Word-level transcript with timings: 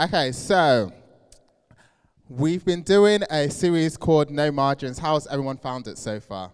Okay, 0.00 0.32
so 0.32 0.90
we've 2.30 2.64
been 2.64 2.80
doing 2.80 3.22
a 3.30 3.50
series 3.50 3.98
called 3.98 4.30
No 4.30 4.50
Margins. 4.50 4.98
How's 4.98 5.26
everyone 5.26 5.58
found 5.58 5.86
it 5.88 5.98
so 5.98 6.18
far? 6.18 6.52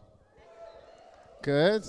Good. 1.42 1.84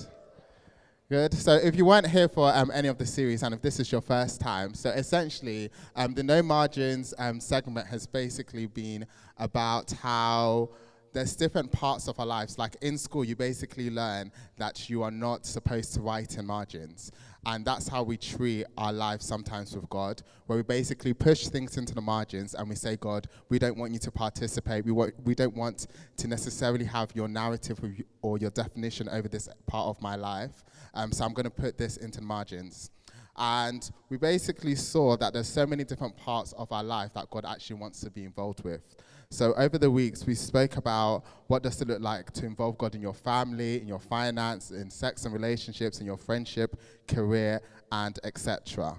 Good. 1.09 1.33
So, 1.33 1.53
if 1.53 1.75
you 1.75 1.83
weren't 1.83 2.05
here 2.05 2.27
for 2.27 2.53
um, 2.53 2.69
any 2.71 2.89
of 2.89 2.99
the 2.99 3.07
series, 3.07 3.41
and 3.41 3.55
if 3.55 3.63
this 3.63 3.79
is 3.79 3.91
your 3.91 4.01
first 4.01 4.39
time, 4.39 4.75
so 4.75 4.91
essentially, 4.91 5.71
um, 5.95 6.13
the 6.13 6.21
No 6.21 6.43
Margins 6.43 7.15
um, 7.17 7.39
segment 7.39 7.87
has 7.87 8.05
basically 8.05 8.67
been 8.67 9.07
about 9.39 9.89
how 9.93 10.69
there's 11.11 11.35
different 11.35 11.71
parts 11.71 12.07
of 12.07 12.19
our 12.19 12.25
lives. 12.27 12.59
Like 12.59 12.75
in 12.83 12.99
school, 12.99 13.23
you 13.23 13.35
basically 13.35 13.89
learn 13.89 14.31
that 14.57 14.91
you 14.91 15.01
are 15.01 15.09
not 15.09 15.47
supposed 15.47 15.95
to 15.95 16.01
write 16.01 16.37
in 16.37 16.45
margins. 16.45 17.11
And 17.47 17.63
that's 17.63 17.87
how 17.87 18.03
we 18.03 18.17
treat 18.17 18.65
our 18.77 18.91
lives 18.91 19.25
sometimes 19.25 19.73
with 19.73 19.89
God, 19.89 20.21
where 20.47 20.57
we 20.57 20.63
basically 20.63 21.13
push 21.13 21.47
things 21.47 21.77
into 21.77 21.95
the 21.95 22.01
margins 22.01 22.53
and 22.53 22.67
we 22.67 22.75
say, 22.75 22.97
God, 22.97 23.29
we 23.47 23.57
don't 23.57 23.77
want 23.77 23.93
you 23.93 23.99
to 23.99 24.11
participate. 24.11 24.83
We, 24.83 24.91
want, 24.91 25.13
we 25.23 25.33
don't 25.33 25.55
want 25.55 25.87
to 26.17 26.27
necessarily 26.27 26.83
have 26.83 27.15
your 27.15 27.29
narrative 27.29 27.79
or 28.21 28.37
your 28.37 28.49
definition 28.49 29.07
over 29.07 29.29
this 29.29 29.47
part 29.65 29.87
of 29.87 30.01
my 30.01 30.17
life. 30.17 30.65
Um, 30.93 31.13
so 31.13 31.23
I'm 31.23 31.33
going 31.33 31.45
to 31.45 31.49
put 31.49 31.77
this 31.77 31.95
into 31.95 32.19
the 32.19 32.25
margins. 32.25 32.91
And 33.37 33.89
we 34.09 34.17
basically 34.17 34.75
saw 34.75 35.15
that 35.15 35.31
there's 35.31 35.47
so 35.47 35.65
many 35.65 35.85
different 35.85 36.17
parts 36.17 36.51
of 36.51 36.69
our 36.73 36.83
life 36.83 37.13
that 37.13 37.29
God 37.29 37.45
actually 37.47 37.77
wants 37.77 38.01
to 38.01 38.09
be 38.09 38.25
involved 38.25 38.65
with. 38.65 38.81
So 39.29 39.53
over 39.55 39.77
the 39.77 39.91
weeks, 39.91 40.25
we 40.25 40.35
spoke 40.35 40.77
about 40.77 41.23
what 41.47 41.61
does 41.61 41.81
it 41.81 41.87
look 41.89 42.01
like 42.01 42.31
to 42.31 42.45
involve 42.45 42.77
God 42.77 42.95
in 42.95 43.01
your 43.01 43.13
family, 43.13 43.81
in 43.81 43.87
your 43.87 43.99
finance, 43.99 44.71
in 44.71 44.89
sex 44.89 45.25
and 45.25 45.33
relationships, 45.33 45.99
in 45.99 46.05
your 46.05 46.17
friendship, 46.17 46.79
career, 47.09 47.61
and 47.91 48.17
etc. 48.23 48.97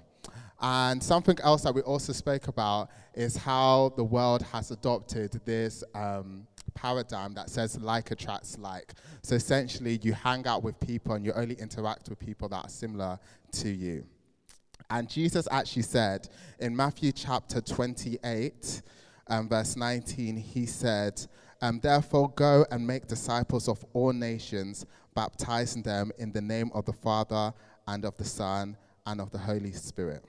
And 0.61 1.01
something 1.01 1.37
else 1.41 1.63
that 1.63 1.73
we 1.73 1.81
also 1.81 2.13
spoke 2.13 2.47
about 2.47 2.89
is 3.15 3.37
how 3.37 3.93
the 3.97 4.03
world 4.03 4.43
has 4.43 4.69
adopted 4.69 5.41
this 5.45 5.83
um, 5.95 6.45
paradigm 6.75 7.33
that 7.33 7.49
says 7.49 7.79
like 7.79 8.11
attracts 8.11 8.57
like. 8.59 8.93
So 9.23 9.35
essentially, 9.35 9.99
you 10.03 10.13
hang 10.13 10.45
out 10.45 10.61
with 10.61 10.79
people 10.79 11.13
and 11.13 11.25
you 11.25 11.33
only 11.33 11.55
interact 11.55 12.07
with 12.07 12.19
people 12.19 12.49
that 12.49 12.65
are 12.65 12.69
similar 12.69 13.17
to 13.53 13.69
you. 13.69 14.05
And 14.91 15.09
Jesus 15.09 15.47
actually 15.49 15.83
said 15.83 16.29
in 16.59 16.75
Matthew 16.75 17.13
chapter 17.13 17.61
28, 17.61 18.81
um, 19.29 19.49
verse 19.49 19.75
19, 19.75 20.37
he 20.37 20.65
said, 20.65 21.25
um, 21.61 21.79
Therefore, 21.79 22.29
go 22.35 22.65
and 22.71 22.85
make 22.85 23.07
disciples 23.07 23.67
of 23.67 23.83
all 23.93 24.13
nations, 24.13 24.85
baptizing 25.15 25.83
them 25.83 26.11
in 26.17 26.31
the 26.31 26.41
name 26.41 26.71
of 26.73 26.85
the 26.85 26.93
Father 26.93 27.53
and 27.87 28.05
of 28.05 28.15
the 28.17 28.25
Son 28.25 28.77
and 29.05 29.19
of 29.19 29.31
the 29.31 29.37
Holy 29.37 29.71
Spirit. 29.71 30.23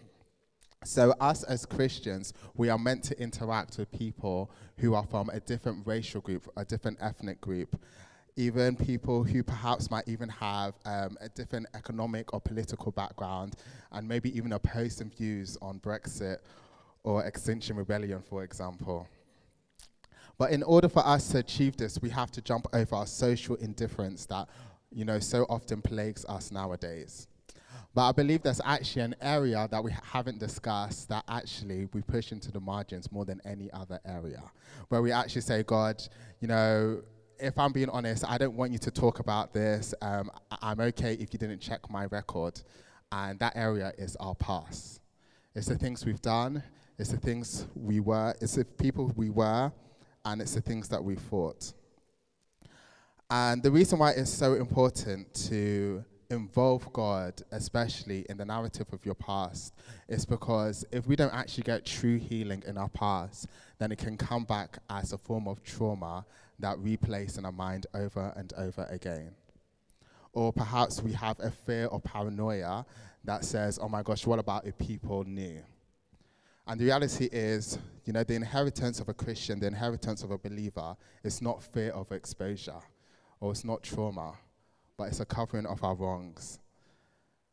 So, 0.85 1.11
us 1.21 1.43
as 1.43 1.67
Christians, 1.67 2.33
we 2.55 2.71
are 2.71 2.79
meant 2.79 3.05
to 3.05 3.21
interact 3.21 3.77
with 3.77 3.93
people 3.93 4.51
who 4.79 4.95
are 4.95 5.05
from 5.05 5.29
a 5.29 5.39
different 5.41 5.87
racial 5.87 6.23
group, 6.23 6.51
a 6.57 6.65
different 6.65 6.97
ethnic 7.03 7.41
group, 7.43 7.79
even 8.37 8.77
people 8.77 9.23
who 9.23 9.43
perhaps 9.43 9.91
might 9.91 10.09
even 10.09 10.31
have 10.31 10.75
um, 10.87 11.19
a 11.21 11.29
different 11.29 11.67
economic 11.75 12.33
or 12.33 12.41
political 12.41 12.93
background, 12.93 13.57
and 13.93 14.09
maybe 14.09 14.35
even 14.35 14.53
opposing 14.53 15.11
views 15.11 15.59
on 15.61 15.79
Brexit 15.81 16.39
or 17.03 17.25
Extinction 17.25 17.77
Rebellion, 17.77 18.23
for 18.23 18.45
example. 18.45 19.09
But 20.39 20.53
in 20.53 20.63
order 20.63 20.89
for 20.89 21.07
us 21.07 21.29
to 21.29 21.39
achieve 21.39 21.77
this, 21.77 21.99
we 22.01 22.11
have 22.11 22.31
to 22.33 22.41
jump 22.41 22.67
over 22.73 22.97
our 22.97 23.07
social 23.07 23.57
indifference 23.57 24.27
that, 24.27 24.49
you 24.91 25.05
know, 25.05 25.19
so 25.19 25.45
often 25.49 25.83
plagues 25.83 26.25
us 26.25 26.51
nowadays. 26.51 27.27
But 27.95 28.09
I 28.09 28.13
believe 28.13 28.43
there's 28.43 28.61
actually 28.65 29.03
an 29.03 29.17
area 29.21 29.67
that 29.71 29.83
we 29.83 29.93
haven't 30.13 30.39
discussed 30.39 31.09
that 31.09 31.25
actually 31.29 31.89
we 31.93 32.03
push 32.03 32.31
into 32.31 32.53
the 32.53 32.61
margins 32.61 33.11
more 33.11 33.25
than 33.25 33.41
any 33.45 33.71
other 33.73 33.99
area, 34.05 34.43
where 34.89 35.03
we 35.03 35.11
actually 35.11 35.43
say, 35.43 35.63
God, 35.63 36.01
you 36.41 36.49
know, 36.49 37.03
if 37.39 37.59
I'm 37.59 37.73
being 37.73 37.89
honest, 37.89 38.25
I 38.29 38.39
don't 38.39 38.55
want 38.55 38.71
you 38.73 38.79
to 38.79 38.91
talk 38.91 39.19
about 39.19 39.53
this. 39.53 39.95
Um, 40.03 40.31
I'm 40.63 40.79
okay 40.81 41.15
if 41.15 41.33
you 41.33 41.39
didn't 41.39 41.61
check 41.61 41.91
my 41.91 42.05
record. 42.07 42.61
And 43.13 43.39
that 43.41 43.57
area 43.57 43.93
is 43.99 44.15
our 44.17 44.37
past. 44.37 45.01
It's 45.55 45.67
the 45.67 45.77
things 45.77 46.07
we've 46.07 46.23
done, 46.23 46.63
it's 47.01 47.09
the 47.09 47.17
things 47.17 47.67
we 47.75 47.99
were, 47.99 48.35
it's 48.43 48.57
the 48.57 48.65
people 48.65 49.11
we 49.17 49.31
were, 49.31 49.73
and 50.27 50.43
it's 50.43 50.53
the 50.55 50.61
things 50.61 50.87
that 50.89 51.03
we 51.03 51.17
fought. 51.17 51.73
And 53.31 53.63
the 53.63 53.71
reason 53.71 53.99
why 53.99 54.11
it's 54.11 54.31
so 54.31 54.53
important 54.53 55.33
to 55.49 56.05
involve 56.29 56.93
God, 56.93 57.41
especially 57.53 58.27
in 58.29 58.37
the 58.37 58.45
narrative 58.45 58.87
of 58.93 59.07
your 59.07 59.15
past, 59.15 59.73
is 60.09 60.27
because 60.27 60.85
if 60.93 61.07
we 61.07 61.17
don't 61.17 61.33
actually 61.33 61.63
get 61.63 61.87
true 61.87 62.19
healing 62.19 62.63
in 62.67 62.77
our 62.77 62.91
past, 62.91 63.47
then 63.79 63.93
it 63.93 63.97
can 63.97 64.19
come 64.19 64.45
back 64.45 64.79
as 64.91 65.15
a 65.15 65.19
form 65.19 65.49
of 65.49 65.63
trauma 65.63 66.27
that 66.59 66.77
replays 66.77 67.39
in 67.39 67.47
our 67.47 67.53
mind 67.53 67.87
over 67.95 68.31
and 68.37 68.53
over 68.59 68.87
again. 68.91 69.31
Or 70.35 70.53
perhaps 70.53 71.03
we 71.03 71.13
have 71.13 71.41
a 71.41 71.51
fear 71.51 71.87
or 71.87 71.99
paranoia 71.99 72.85
that 73.25 73.47
says, 73.47 73.79
oh 73.81 73.89
my 73.89 74.03
gosh, 74.03 74.27
what 74.27 74.39
about 74.39 74.67
if 74.67 74.77
people 74.77 75.25
knew? 75.25 75.63
And 76.67 76.81
the 76.81 76.85
reality 76.85 77.29
is, 77.33 77.79
you 78.05 78.13
know, 78.13 78.23
the 78.23 78.35
inheritance 78.35 79.01
of 79.01 79.09
a 79.09 79.15
Christian, 79.15 79.59
the 79.61 79.67
inheritance 79.67 80.23
of 80.23 80.31
a 80.31 80.39
believer, 80.39 80.97
is 81.25 81.43
not 81.43 81.63
fear 81.63 81.91
of 81.91 82.13
exposure 82.13 82.81
or 83.41 83.51
it's 83.53 83.65
not 83.65 83.83
trauma, 83.83 84.35
but 84.97 85.09
it's 85.09 85.21
a 85.21 85.25
covering 85.25 85.67
of 85.67 85.83
our 85.83 85.95
wrongs 85.95 86.61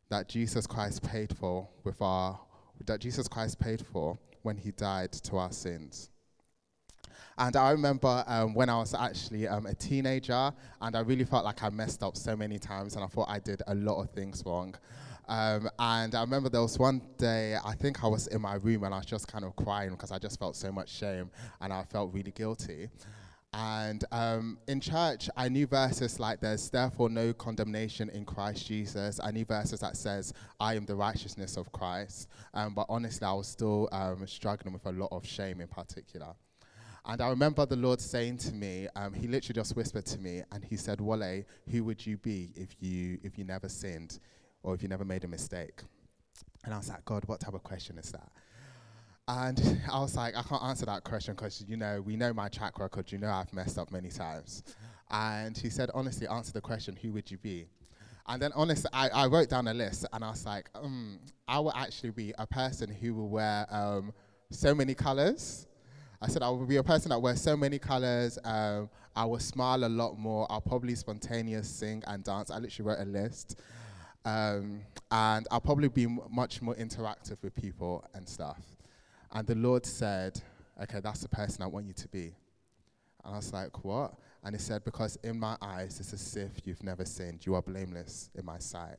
that 0.09 0.29
Jesus 0.29 0.67
Christ 0.67 1.03
paid 1.03 1.35
for 1.35 1.67
with 1.83 2.01
our 2.01 2.39
that 2.85 2.99
Jesus 2.99 3.27
Christ 3.27 3.59
paid 3.59 3.83
for 3.85 4.17
when 4.43 4.55
he 4.55 4.71
died 4.71 5.11
to 5.11 5.37
our 5.37 5.51
sins. 5.51 6.09
And 7.39 7.55
I 7.55 7.71
remember 7.71 8.23
um, 8.27 8.53
when 8.53 8.69
I 8.69 8.77
was 8.77 8.93
actually 8.93 9.47
um, 9.47 9.65
a 9.65 9.73
teenager, 9.73 10.51
and 10.81 10.95
I 10.95 10.99
really 10.99 11.25
felt 11.25 11.43
like 11.43 11.63
I 11.63 11.69
messed 11.69 12.03
up 12.03 12.15
so 12.15 12.35
many 12.35 12.59
times, 12.59 12.95
and 12.95 13.03
I 13.03 13.07
thought 13.07 13.29
I 13.29 13.39
did 13.39 13.61
a 13.67 13.75
lot 13.75 14.01
of 14.01 14.11
things 14.11 14.43
wrong. 14.45 14.75
Um, 15.27 15.69
and 15.77 16.15
I 16.15 16.21
remember 16.21 16.49
there 16.49 16.61
was 16.61 16.79
one 16.79 17.01
day, 17.17 17.55
I 17.63 17.73
think 17.73 18.03
I 18.03 18.07
was 18.07 18.27
in 18.27 18.41
my 18.41 18.55
room 18.55 18.83
and 18.83 18.93
I 18.93 18.97
was 18.97 19.05
just 19.05 19.27
kind 19.27 19.43
of 19.43 19.55
crying 19.55 19.91
because 19.91 20.11
I 20.11 20.19
just 20.19 20.39
felt 20.39 20.55
so 20.55 20.71
much 20.71 20.89
shame 20.89 21.29
and 21.61 21.73
I 21.73 21.83
felt 21.83 22.13
really 22.13 22.31
guilty. 22.31 22.89
And 23.53 24.03
um, 24.11 24.59
in 24.67 24.79
church, 24.79 25.29
I 25.35 25.49
knew 25.49 25.67
verses 25.67 26.19
like 26.19 26.41
there's 26.41 26.69
therefore 26.69 27.09
no 27.09 27.33
condemnation 27.33 28.09
in 28.09 28.25
Christ 28.25 28.67
Jesus. 28.67 29.19
I 29.23 29.31
knew 29.31 29.45
verses 29.45 29.79
that 29.79 29.97
says, 29.97 30.33
I 30.59 30.75
am 30.75 30.85
the 30.85 30.95
righteousness 30.95 31.57
of 31.57 31.71
Christ. 31.71 32.27
Um, 32.53 32.73
but 32.73 32.85
honestly, 32.89 33.25
I 33.25 33.33
was 33.33 33.47
still 33.47 33.89
um, 33.91 34.27
struggling 34.27 34.73
with 34.73 34.85
a 34.85 34.91
lot 34.91 35.09
of 35.11 35.25
shame 35.25 35.61
in 35.61 35.67
particular. 35.67 36.35
And 37.05 37.21
I 37.21 37.29
remember 37.29 37.65
the 37.65 37.77
Lord 37.77 38.01
saying 38.01 38.37
to 38.39 38.53
me, 38.53 38.89
um, 38.95 39.13
He 39.13 39.27
literally 39.27 39.55
just 39.55 39.75
whispered 39.77 40.05
to 40.07 40.19
me, 40.19 40.43
and 40.51 40.63
He 40.63 40.75
said, 40.75 40.99
Wale, 40.99 41.43
who 41.71 41.83
would 41.85 42.05
you 42.05 42.17
be 42.17 42.51
if 42.53 42.75
you, 42.81 43.17
if 43.23 43.37
you 43.37 43.45
never 43.45 43.69
sinned? 43.69 44.19
Or 44.63 44.75
if 44.75 44.81
you 44.81 44.89
never 44.89 45.05
made 45.05 45.23
a 45.23 45.27
mistake? 45.27 45.81
And 46.65 46.73
I 46.73 46.77
was 46.77 46.89
like, 46.89 47.05
God, 47.05 47.23
what 47.27 47.39
type 47.39 47.53
of 47.53 47.63
question 47.63 47.97
is 47.97 48.11
that? 48.11 48.29
And 49.27 49.81
I 49.91 49.99
was 49.99 50.15
like, 50.15 50.35
I 50.35 50.43
can't 50.43 50.63
answer 50.63 50.85
that 50.85 51.03
question 51.03 51.33
because, 51.33 51.63
you 51.67 51.77
know, 51.77 52.01
we 52.01 52.15
know 52.15 52.33
my 52.33 52.49
track 52.49 52.79
record. 52.79 53.11
You 53.11 53.17
know 53.17 53.29
I've 53.29 53.53
messed 53.53 53.77
up 53.77 53.91
many 53.91 54.09
times. 54.09 54.63
And 55.09 55.57
he 55.57 55.69
said, 55.69 55.89
honestly, 55.93 56.27
answer 56.27 56.51
the 56.51 56.61
question, 56.61 56.97
who 57.01 57.11
would 57.13 57.31
you 57.31 57.37
be? 57.37 57.67
And 58.27 58.41
then, 58.41 58.51
honestly, 58.55 58.89
I, 58.91 59.07
I 59.09 59.27
wrote 59.27 59.49
down 59.49 59.69
a 59.69 59.73
list 59.73 60.05
and 60.11 60.23
I 60.23 60.29
was 60.29 60.45
like, 60.45 60.69
um, 60.75 61.19
I 61.47 61.59
will 61.59 61.73
actually 61.73 62.09
be 62.09 62.33
a 62.37 62.45
person 62.45 62.91
who 62.91 63.13
will 63.13 63.29
wear 63.29 63.65
um, 63.69 64.11
so 64.51 64.75
many 64.75 64.93
colors. 64.93 65.65
I 66.21 66.27
said, 66.27 66.41
I 66.41 66.49
will 66.49 66.65
be 66.65 66.77
a 66.77 66.83
person 66.83 67.09
that 67.09 67.19
wears 67.19 67.41
so 67.41 67.55
many 67.55 67.79
colors. 67.79 68.37
Um, 68.43 68.89
I 69.15 69.23
will 69.25 69.39
smile 69.39 69.85
a 69.85 69.87
lot 69.87 70.17
more. 70.17 70.45
I'll 70.49 70.59
probably 70.59 70.95
spontaneous 70.95 71.69
sing 71.69 72.03
and 72.07 72.23
dance. 72.23 72.51
I 72.51 72.57
literally 72.57 72.89
wrote 72.89 72.99
a 72.99 73.09
list. 73.09 73.61
Um, 74.27 74.81
and 75.09 75.47
I'll 75.49 75.61
probably 75.61 75.87
be 75.87 76.05
much 76.29 76.61
more 76.61 76.75
interactive 76.75 77.41
with 77.41 77.55
people 77.55 78.03
and 78.13 78.27
stuff. 78.27 78.61
And 79.31 79.47
the 79.47 79.55
Lord 79.55 79.85
said, 79.85 80.41
Okay, 80.83 80.99
that's 80.99 81.21
the 81.21 81.29
person 81.29 81.63
I 81.63 81.67
want 81.67 81.87
you 81.87 81.93
to 81.93 82.07
be. 82.09 82.35
And 83.23 83.33
I 83.33 83.37
was 83.37 83.53
like, 83.53 83.85
What? 83.85 84.15
And 84.43 84.53
he 84.53 84.59
said, 84.61 84.83
Because 84.83 85.17
in 85.23 85.39
my 85.39 85.55
eyes, 85.61 86.01
it's 86.01 86.11
as 86.11 86.35
if 86.35 86.51
you've 86.65 86.83
never 86.83 87.05
sinned. 87.05 87.45
You 87.45 87.55
are 87.55 87.61
blameless 87.61 88.29
in 88.35 88.43
my 88.43 88.59
sight. 88.59 88.97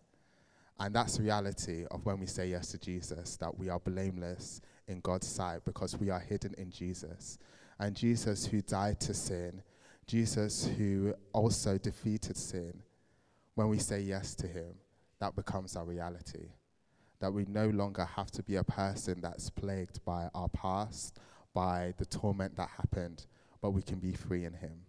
And 0.80 0.94
that's 0.94 1.18
the 1.18 1.24
reality 1.24 1.84
of 1.90 2.06
when 2.06 2.20
we 2.20 2.26
say 2.26 2.46
yes 2.46 2.70
to 2.70 2.78
Jesus, 2.78 3.36
that 3.36 3.58
we 3.58 3.68
are 3.68 3.80
blameless 3.80 4.62
in 4.86 5.00
God's 5.00 5.26
sight 5.26 5.60
because 5.66 5.94
we 5.98 6.08
are 6.08 6.20
hidden 6.20 6.54
in 6.56 6.70
Jesus. 6.70 7.38
And 7.78 7.94
Jesus, 7.94 8.46
who 8.46 8.62
died 8.62 8.98
to 9.00 9.12
sin, 9.12 9.60
Jesus, 10.06 10.70
who 10.78 11.12
also 11.34 11.76
defeated 11.76 12.38
sin, 12.38 12.82
when 13.56 13.68
we 13.68 13.78
say 13.78 14.00
yes 14.00 14.34
to 14.36 14.46
him, 14.46 14.72
that 15.20 15.36
becomes 15.36 15.76
our 15.76 15.84
reality. 15.84 16.50
That 17.20 17.32
we 17.32 17.44
no 17.46 17.68
longer 17.68 18.04
have 18.04 18.30
to 18.32 18.42
be 18.42 18.56
a 18.56 18.64
person 18.64 19.20
that's 19.20 19.50
plagued 19.50 20.04
by 20.04 20.28
our 20.34 20.48
past, 20.48 21.18
by 21.52 21.94
the 21.98 22.06
torment 22.06 22.56
that 22.56 22.68
happened, 22.76 23.26
but 23.60 23.70
we 23.70 23.82
can 23.82 23.98
be 23.98 24.12
free 24.12 24.44
in 24.44 24.54
Him. 24.54 24.82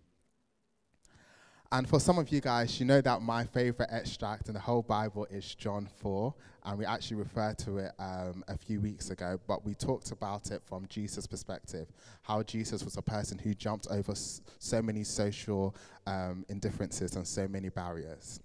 And 1.72 1.88
for 1.88 2.00
some 2.00 2.18
of 2.18 2.31
you 2.31 2.42
guys, 2.42 2.80
you 2.80 2.86
know 2.88 3.00
that 3.02 3.22
my 3.22 3.44
favorite 3.44 3.90
extract 3.92 4.48
in 4.48 4.56
the 4.56 4.60
whole 4.60 4.81
Bible 4.81 5.28
is 5.30 5.54
John 5.54 5.88
4, 6.02 6.34
and 6.66 6.80
we 6.80 6.86
actually 6.86 7.18
referred 7.18 7.60
to 7.60 7.78
it 7.78 7.92
um, 8.00 8.44
a 8.48 8.58
few 8.58 8.81
weeks 8.81 9.12
ago, 9.12 9.40
but 9.48 9.64
we 9.64 9.76
talked 9.76 10.12
about 10.12 10.50
it 10.50 10.64
from 10.66 10.88
Jesus' 10.90 11.28
perspective 11.28 11.88
how 12.24 12.42
Jesus 12.42 12.84
was 12.84 12.98
a 12.98 13.04
person 13.04 13.38
who 13.38 13.54
jumped 13.54 13.88
over 13.92 14.14
so 14.16 14.81
many 14.81 15.04
social 15.04 15.76
um, 16.08 16.44
indifferences 16.50 17.16
and 17.16 17.28
so 17.28 17.48
many 17.48 17.70
barriers. 17.70 18.40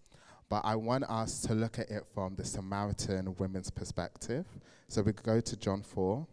But 0.54 0.64
I 0.64 0.76
want 0.76 1.02
us 1.10 1.40
to 1.48 1.52
look 1.52 1.80
at 1.80 1.90
it 1.90 2.04
from 2.14 2.36
the 2.36 2.44
Samaritan 2.44 3.34
women's 3.40 3.70
perspective. 3.70 4.46
So 4.86 5.02
we 5.02 5.10
go 5.10 5.40
to 5.40 5.56
John 5.56 5.82
4. 5.82 6.24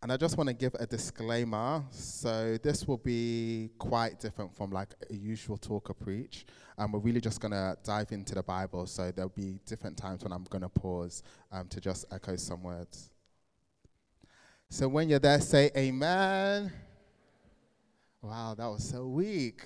And 0.00 0.10
I 0.10 0.16
just 0.16 0.38
want 0.38 0.48
to 0.48 0.54
give 0.54 0.74
a 0.80 0.86
disclaimer. 0.86 1.84
So 1.90 2.56
this 2.62 2.88
will 2.88 2.96
be 2.96 3.68
quite 3.78 4.20
different 4.20 4.56
from 4.56 4.70
like 4.70 4.88
a 5.10 5.14
usual 5.14 5.58
talk 5.58 5.90
or 5.90 5.92
preach. 5.92 6.46
And 6.78 6.90
we're 6.90 7.00
really 7.00 7.20
just 7.20 7.42
going 7.42 7.52
to 7.52 7.76
dive 7.84 8.10
into 8.10 8.34
the 8.34 8.42
Bible. 8.42 8.86
So 8.86 9.10
there'll 9.10 9.28
be 9.28 9.60
different 9.66 9.98
times 9.98 10.22
when 10.24 10.32
I'm 10.32 10.44
going 10.44 10.62
to 10.62 10.70
pause 10.70 11.22
um, 11.52 11.68
to 11.68 11.78
just 11.78 12.06
echo 12.10 12.36
some 12.36 12.62
words. 12.62 13.10
So 14.70 14.88
when 14.88 15.10
you're 15.10 15.18
there, 15.18 15.42
say 15.42 15.70
amen. 15.76 16.72
Wow, 18.22 18.54
that 18.56 18.66
was 18.66 18.88
so 18.88 19.06
weak. 19.08 19.62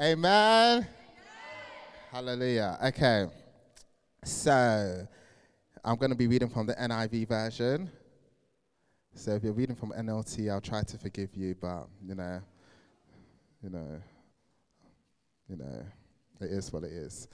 Amen. 0.00 0.86
Hallelujah. 2.12 2.78
Okay. 2.84 3.26
So 4.22 5.08
I'm 5.82 5.96
going 5.96 6.10
to 6.10 6.16
be 6.16 6.26
reading 6.26 6.50
from 6.50 6.66
the 6.66 6.74
NIV 6.74 7.26
version. 7.26 7.90
So 9.14 9.30
if 9.30 9.42
you're 9.42 9.54
reading 9.54 9.76
from 9.76 9.92
NLT, 9.92 10.52
I'll 10.52 10.60
try 10.60 10.82
to 10.82 10.98
forgive 10.98 11.34
you, 11.34 11.54
but 11.58 11.86
you 12.06 12.14
know, 12.14 12.42
you 13.62 13.70
know, 13.70 14.02
you 15.48 15.56
know, 15.56 15.86
it 16.42 16.50
is 16.50 16.70
what 16.70 16.84
it 16.84 16.92
is. 16.92 17.28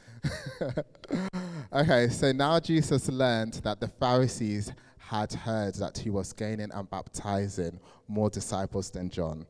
okay, 1.73 2.09
so 2.09 2.31
now 2.31 2.61
Jesus 2.61 3.09
learned 3.09 3.55
that 3.65 3.81
the 3.81 3.89
Pharisees 3.89 4.73
had 4.97 5.33
heard 5.33 5.75
that 5.75 5.99
he 5.99 6.09
was 6.09 6.33
gaining 6.33 6.71
and 6.73 6.89
baptizing 6.89 7.81
more 8.07 8.31
disciples 8.31 8.93
than 8.93 9.11
John. 9.11 9.45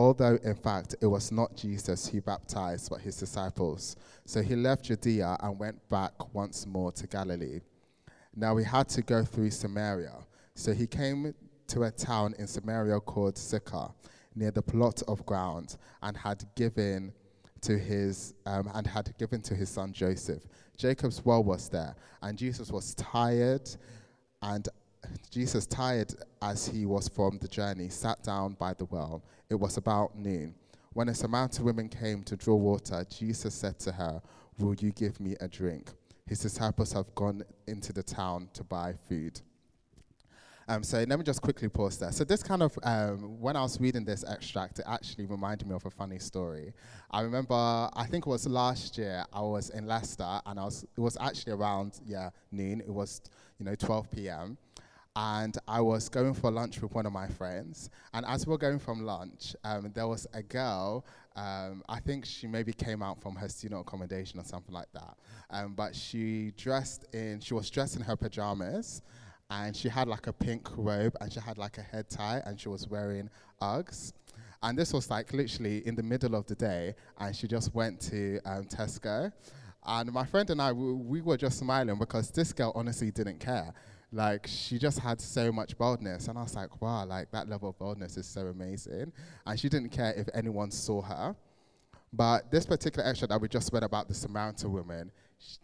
Although, 0.00 0.38
in 0.42 0.54
fact, 0.54 0.94
it 1.02 1.06
was 1.06 1.30
not 1.30 1.54
Jesus 1.54 2.08
who 2.08 2.22
baptized, 2.22 2.88
but 2.88 3.02
his 3.02 3.16
disciples. 3.16 3.96
So 4.24 4.40
he 4.40 4.56
left 4.56 4.86
Judea 4.86 5.36
and 5.40 5.58
went 5.58 5.86
back 5.90 6.34
once 6.34 6.66
more 6.66 6.90
to 6.92 7.06
Galilee. 7.06 7.60
Now 8.34 8.56
he 8.56 8.64
had 8.64 8.88
to 8.96 9.02
go 9.02 9.22
through 9.26 9.50
Samaria. 9.50 10.14
So 10.54 10.72
he 10.72 10.86
came 10.86 11.34
to 11.66 11.82
a 11.82 11.90
town 11.90 12.34
in 12.38 12.46
Samaria 12.46 12.98
called 13.00 13.36
Sychar, 13.36 13.90
near 14.34 14.50
the 14.50 14.62
plot 14.62 15.02
of 15.06 15.26
ground, 15.26 15.76
and 16.00 16.16
had 16.16 16.46
given 16.56 17.12
to 17.60 17.76
his 17.76 18.32
um, 18.46 18.70
and 18.72 18.86
had 18.86 19.12
given 19.18 19.42
to 19.42 19.54
his 19.54 19.68
son 19.68 19.92
Joseph. 19.92 20.44
Jacob's 20.78 21.22
well 21.26 21.44
was 21.44 21.68
there, 21.68 21.94
and 22.22 22.38
Jesus 22.38 22.72
was 22.72 22.94
tired, 22.94 23.68
and 24.40 24.66
Jesus, 25.30 25.66
tired 25.66 26.12
as 26.42 26.66
he 26.66 26.86
was 26.86 27.08
from 27.08 27.38
the 27.38 27.48
journey, 27.48 27.88
sat 27.88 28.22
down 28.22 28.54
by 28.54 28.74
the 28.74 28.84
well. 28.86 29.22
It 29.48 29.54
was 29.54 29.76
about 29.76 30.18
noon. 30.18 30.54
When 30.92 31.08
a 31.08 31.14
Samaritan 31.14 31.64
woman 31.64 31.88
came 31.88 32.24
to 32.24 32.36
draw 32.36 32.56
water, 32.56 33.06
Jesus 33.08 33.54
said 33.54 33.78
to 33.80 33.92
her, 33.92 34.20
Will 34.58 34.74
you 34.74 34.90
give 34.90 35.20
me 35.20 35.36
a 35.40 35.46
drink? 35.46 35.92
His 36.26 36.40
disciples 36.40 36.92
have 36.92 37.14
gone 37.14 37.42
into 37.66 37.92
the 37.92 38.02
town 38.02 38.48
to 38.54 38.64
buy 38.64 38.94
food. 39.08 39.40
Um, 40.68 40.82
so 40.82 40.98
let 40.98 41.18
me 41.18 41.24
just 41.24 41.42
quickly 41.42 41.68
pause 41.68 41.98
there. 41.98 42.12
So 42.12 42.22
this 42.24 42.42
kind 42.42 42.62
of, 42.62 42.78
um, 42.82 43.40
when 43.40 43.56
I 43.56 43.62
was 43.62 43.80
reading 43.80 44.04
this 44.04 44.24
extract, 44.24 44.78
it 44.78 44.84
actually 44.88 45.26
reminded 45.26 45.66
me 45.66 45.74
of 45.74 45.84
a 45.86 45.90
funny 45.90 46.18
story. 46.18 46.72
I 47.10 47.22
remember, 47.22 47.54
I 47.54 48.06
think 48.08 48.26
it 48.26 48.30
was 48.30 48.46
last 48.46 48.98
year, 48.98 49.24
I 49.32 49.40
was 49.40 49.70
in 49.70 49.86
Leicester, 49.86 50.40
and 50.46 50.60
I 50.60 50.64
was, 50.64 50.84
it 50.84 51.00
was 51.00 51.16
actually 51.20 51.54
around, 51.54 52.00
yeah, 52.06 52.30
noon. 52.52 52.80
It 52.80 52.90
was, 52.90 53.20
you 53.58 53.64
know, 53.64 53.74
12 53.74 54.10
p.m 54.10 54.58
and 55.16 55.58
I 55.66 55.80
was 55.80 56.08
going 56.08 56.34
for 56.34 56.50
lunch 56.50 56.80
with 56.80 56.92
one 56.92 57.06
of 57.06 57.12
my 57.12 57.26
friends. 57.26 57.90
And 58.14 58.24
as 58.26 58.46
we 58.46 58.52
were 58.52 58.58
going 58.58 58.78
from 58.78 59.04
lunch, 59.04 59.56
um, 59.64 59.90
there 59.92 60.06
was 60.06 60.26
a 60.32 60.42
girl. 60.42 61.04
Um, 61.34 61.82
I 61.88 61.98
think 62.00 62.24
she 62.24 62.46
maybe 62.46 62.72
came 62.72 63.02
out 63.02 63.20
from 63.20 63.34
her 63.36 63.48
student 63.48 63.80
accommodation 63.80 64.38
or 64.38 64.44
something 64.44 64.74
like 64.74 64.92
that. 64.92 65.16
Um, 65.50 65.74
but 65.74 65.96
she 65.96 66.52
dressed 66.56 67.12
in, 67.12 67.40
she 67.40 67.54
was 67.54 67.68
dressed 67.70 67.96
in 67.96 68.02
her 68.02 68.16
pajamas, 68.16 69.02
and 69.50 69.74
she 69.76 69.88
had 69.88 70.06
like 70.06 70.28
a 70.28 70.32
pink 70.32 70.68
robe, 70.76 71.16
and 71.20 71.32
she 71.32 71.40
had 71.40 71.58
like 71.58 71.78
a 71.78 71.82
head 71.82 72.08
tie, 72.08 72.40
and 72.46 72.60
she 72.60 72.68
was 72.68 72.86
wearing 72.88 73.28
Uggs. 73.60 74.12
And 74.62 74.78
this 74.78 74.92
was 74.92 75.10
like 75.10 75.32
literally 75.32 75.84
in 75.86 75.96
the 75.96 76.02
middle 76.04 76.36
of 76.36 76.46
the 76.46 76.54
day, 76.54 76.94
and 77.18 77.34
she 77.34 77.48
just 77.48 77.74
went 77.74 78.00
to 78.02 78.38
um, 78.44 78.64
Tesco. 78.64 79.32
And 79.84 80.12
my 80.12 80.26
friend 80.26 80.48
and 80.50 80.60
I, 80.62 80.70
we, 80.72 80.92
we 80.92 81.20
were 81.22 81.38
just 81.38 81.58
smiling 81.58 81.98
because 81.98 82.30
this 82.30 82.52
girl 82.52 82.70
honestly 82.76 83.10
didn't 83.10 83.40
care 83.40 83.72
like 84.12 84.46
she 84.46 84.78
just 84.78 84.98
had 84.98 85.20
so 85.20 85.52
much 85.52 85.76
boldness. 85.78 86.28
And 86.28 86.38
i 86.38 86.42
was 86.42 86.54
like 86.54 86.80
wow 86.80 87.04
like 87.04 87.30
that 87.30 87.48
level 87.48 87.68
of 87.68 87.78
boldness 87.78 88.16
is 88.16 88.26
so 88.26 88.46
amazing. 88.46 89.12
And 89.46 89.58
she 89.58 89.68
didn't 89.68 89.90
care 89.90 90.12
if 90.16 90.28
anyone 90.34 90.70
saw 90.70 91.02
her. 91.02 91.36
But 92.12 92.50
this 92.50 92.66
particular 92.66 93.08
extra 93.08 93.28
that 93.28 93.40
we 93.40 93.48
just 93.48 93.72
read 93.72 93.84
about 93.84 94.08
the 94.08 94.14
samaritan 94.14 94.72
woman 94.72 95.10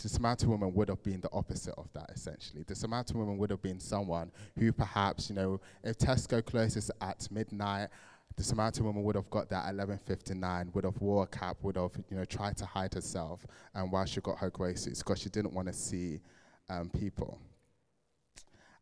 the 0.03 0.09
samaritan 0.09 0.49
woman 0.49 0.73
would 0.73 0.89
have 0.89 1.03
been 1.03 1.21
the 1.21 1.29
opposite 1.33 1.75
of 1.77 1.93
that 1.93 2.11
essentially. 2.15 2.65
The 2.67 2.75
samaritan 2.75 3.19
woman 3.19 3.37
would 3.37 3.51
have 3.51 3.61
been 3.61 3.79
someone 3.79 4.33
who 4.59 4.73
perhaps 4.73 5.29
you 5.29 5.37
know 5.37 5.61
if 5.85 5.99
tesco 5.99 6.45
closes 6.45 6.91
at 7.01 7.29
midnight 7.31 7.89
the 8.37 8.43
Samaritan 8.43 8.85
woman 8.85 9.03
would 9.03 9.15
have 9.15 9.31
got 9.31 9.49
that 9.49 9.73
11:59, 9.73 10.75
would 10.75 10.85
have 10.85 11.01
wore 11.01 11.25
a 11.25 11.27
cap, 11.27 11.57
would 11.63 11.77
have 11.77 11.93
you 12.11 12.17
know 12.17 12.25
tried 12.25 12.57
to 12.59 12.67
hide 12.67 12.93
herself, 12.93 13.47
and 13.75 13.91
while 13.91 14.05
she 14.05 14.21
got 14.21 14.39
her 14.39 14.51
groceries, 14.51 14.99
because 14.99 15.21
she 15.21 15.31
didn't 15.31 15.55
want 15.55 15.69
to 15.69 15.73
see 15.73 16.21
um, 16.69 16.91
people. 16.91 17.41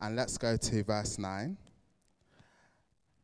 And 0.05 0.17
let's 0.17 0.37
go 0.37 0.55
to 0.55 0.85
verse 0.85 1.19
9. 1.19 1.57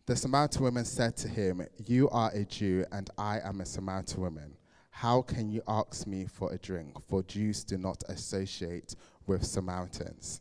The 0.06 0.16
Samaritan 0.16 0.62
woman 0.62 0.86
said 0.86 1.14
to 1.18 1.28
him, 1.28 1.66
You 1.84 2.08
are 2.08 2.30
a 2.32 2.46
Jew, 2.46 2.86
and 2.90 3.10
I 3.18 3.38
am 3.40 3.60
a 3.60 3.66
Samaritan 3.66 4.22
woman. 4.22 4.56
How 4.88 5.20
can 5.20 5.50
you 5.50 5.60
ask 5.68 6.06
me 6.06 6.24
for 6.24 6.50
a 6.54 6.56
drink? 6.56 6.96
For 7.06 7.22
Jews 7.22 7.64
do 7.64 7.76
not 7.76 8.02
associate 8.08 8.96
with 9.26 9.44
Samaritans. 9.44 10.40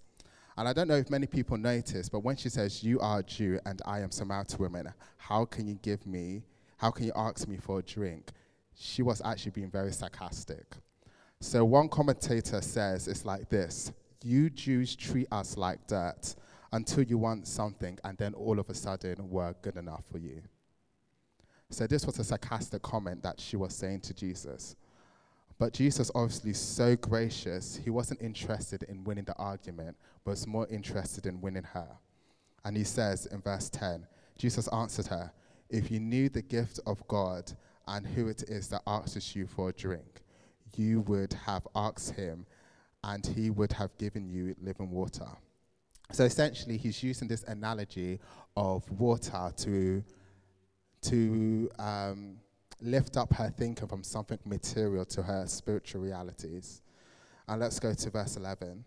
And 0.56 0.66
I 0.66 0.72
don't 0.72 0.88
know 0.88 0.96
if 0.96 1.10
many 1.10 1.28
people 1.28 1.58
notice, 1.58 2.08
but 2.08 2.22
when 2.22 2.38
she 2.38 2.48
says, 2.48 2.86
You 2.86 3.02
are 3.02 3.20
a 3.20 3.24
Jew, 3.24 3.60
and 3.66 3.82
I 3.86 4.00
am 4.00 4.10
Samaritan 4.10 4.60
woman, 4.60 4.94
how 5.18 5.44
can 5.44 5.68
you 5.68 5.78
give 5.82 6.08
me, 6.08 6.44
how 6.78 6.92
can 6.92 7.06
you 7.06 7.12
ask 7.18 7.50
me 7.50 7.58
for 7.58 7.80
a 7.80 7.84
drink? 7.84 8.30
She 8.76 9.02
was 9.02 9.22
actually 9.26 9.52
being 9.52 9.70
very 9.70 9.92
sarcastic. 9.92 10.78
So 11.42 11.66
one 11.66 11.90
commentator 11.90 12.62
says 12.62 13.10
it's 13.10 13.26
like 13.26 13.50
this 13.50 13.92
you 14.24 14.50
Jews 14.50 14.96
treat 14.96 15.28
us 15.32 15.58
like 15.58 15.88
dirt 15.88 16.36
until 16.72 17.04
you 17.04 17.18
want 17.18 17.48
something, 17.48 17.98
and 18.04 18.18
then 18.18 18.34
all 18.34 18.60
of 18.60 18.70
a 18.70 18.74
sudden 18.74 19.30
we're 19.30 19.54
good 19.62 19.78
enough 19.78 20.04
for 20.12 20.18
you. 20.18 20.42
So, 21.72 21.86
this 21.88 22.06
was 22.06 22.18
a 22.20 22.24
sarcastic 22.24 22.82
comment 22.82 23.22
that 23.24 23.40
she 23.40 23.56
was 23.56 23.74
saying 23.76 24.02
to 24.02 24.14
Jesus. 24.14 24.76
But 25.60 25.74
Jesus, 25.74 26.10
obviously 26.16 26.54
so 26.54 26.96
gracious, 26.96 27.80
he 27.84 27.90
wasn't 27.90 28.22
interested 28.22 28.84
in 28.84 29.04
winning 29.04 29.26
the 29.26 29.36
argument, 29.36 29.98
but 30.24 30.32
was 30.32 30.48
more 30.48 30.68
interested 30.70 31.26
in 31.26 31.42
winning 31.42 31.64
her. 31.64 31.90
And 32.64 32.78
he 32.78 32.86
says 32.86 33.26
in 33.26 33.42
verse 33.42 33.70
10 33.70 34.08
Jesus 34.38 34.70
answered 34.70 35.08
her, 35.08 35.32
If 35.70 35.92
you 35.92 36.00
knew 36.00 36.30
the 36.30 36.42
gift 36.42 36.80
of 36.86 37.06
God 37.08 37.52
and 37.88 38.08
who 38.08 38.30
it 38.30 38.44
is 38.44 38.70
that 38.70 38.84
asks 38.88 39.36
you 39.36 39.48
for 39.48 39.70
a 39.70 39.74
drink, 39.74 40.22
you 40.76 41.02
would 41.02 41.34
have 41.46 41.68
asked 41.76 42.16
him, 42.16 42.46
and 43.04 43.26
he 43.26 43.50
would 43.50 43.74
have 43.74 43.98
given 43.98 44.30
you 44.30 44.56
living 44.62 44.92
water. 44.92 45.28
So 46.12 46.24
essentially, 46.24 46.78
he's 46.78 47.04
using 47.04 47.28
this 47.28 47.44
analogy 47.44 48.20
of 48.58 48.90
water 48.92 49.52
to, 49.58 50.04
to 51.04 51.70
um, 51.78 52.38
lift 52.82 53.16
up 53.16 53.34
her 53.34 53.54
thinking 53.56 53.88
from 53.88 54.04
something 54.04 54.40
material 54.44 55.06
to 55.06 55.22
her 55.22 55.46
spiritual 55.48 56.02
realities. 56.02 56.82
And 57.48 57.62
let's 57.62 57.80
go 57.80 57.94
to 57.94 58.10
verse 58.10 58.38
11. 58.38 58.84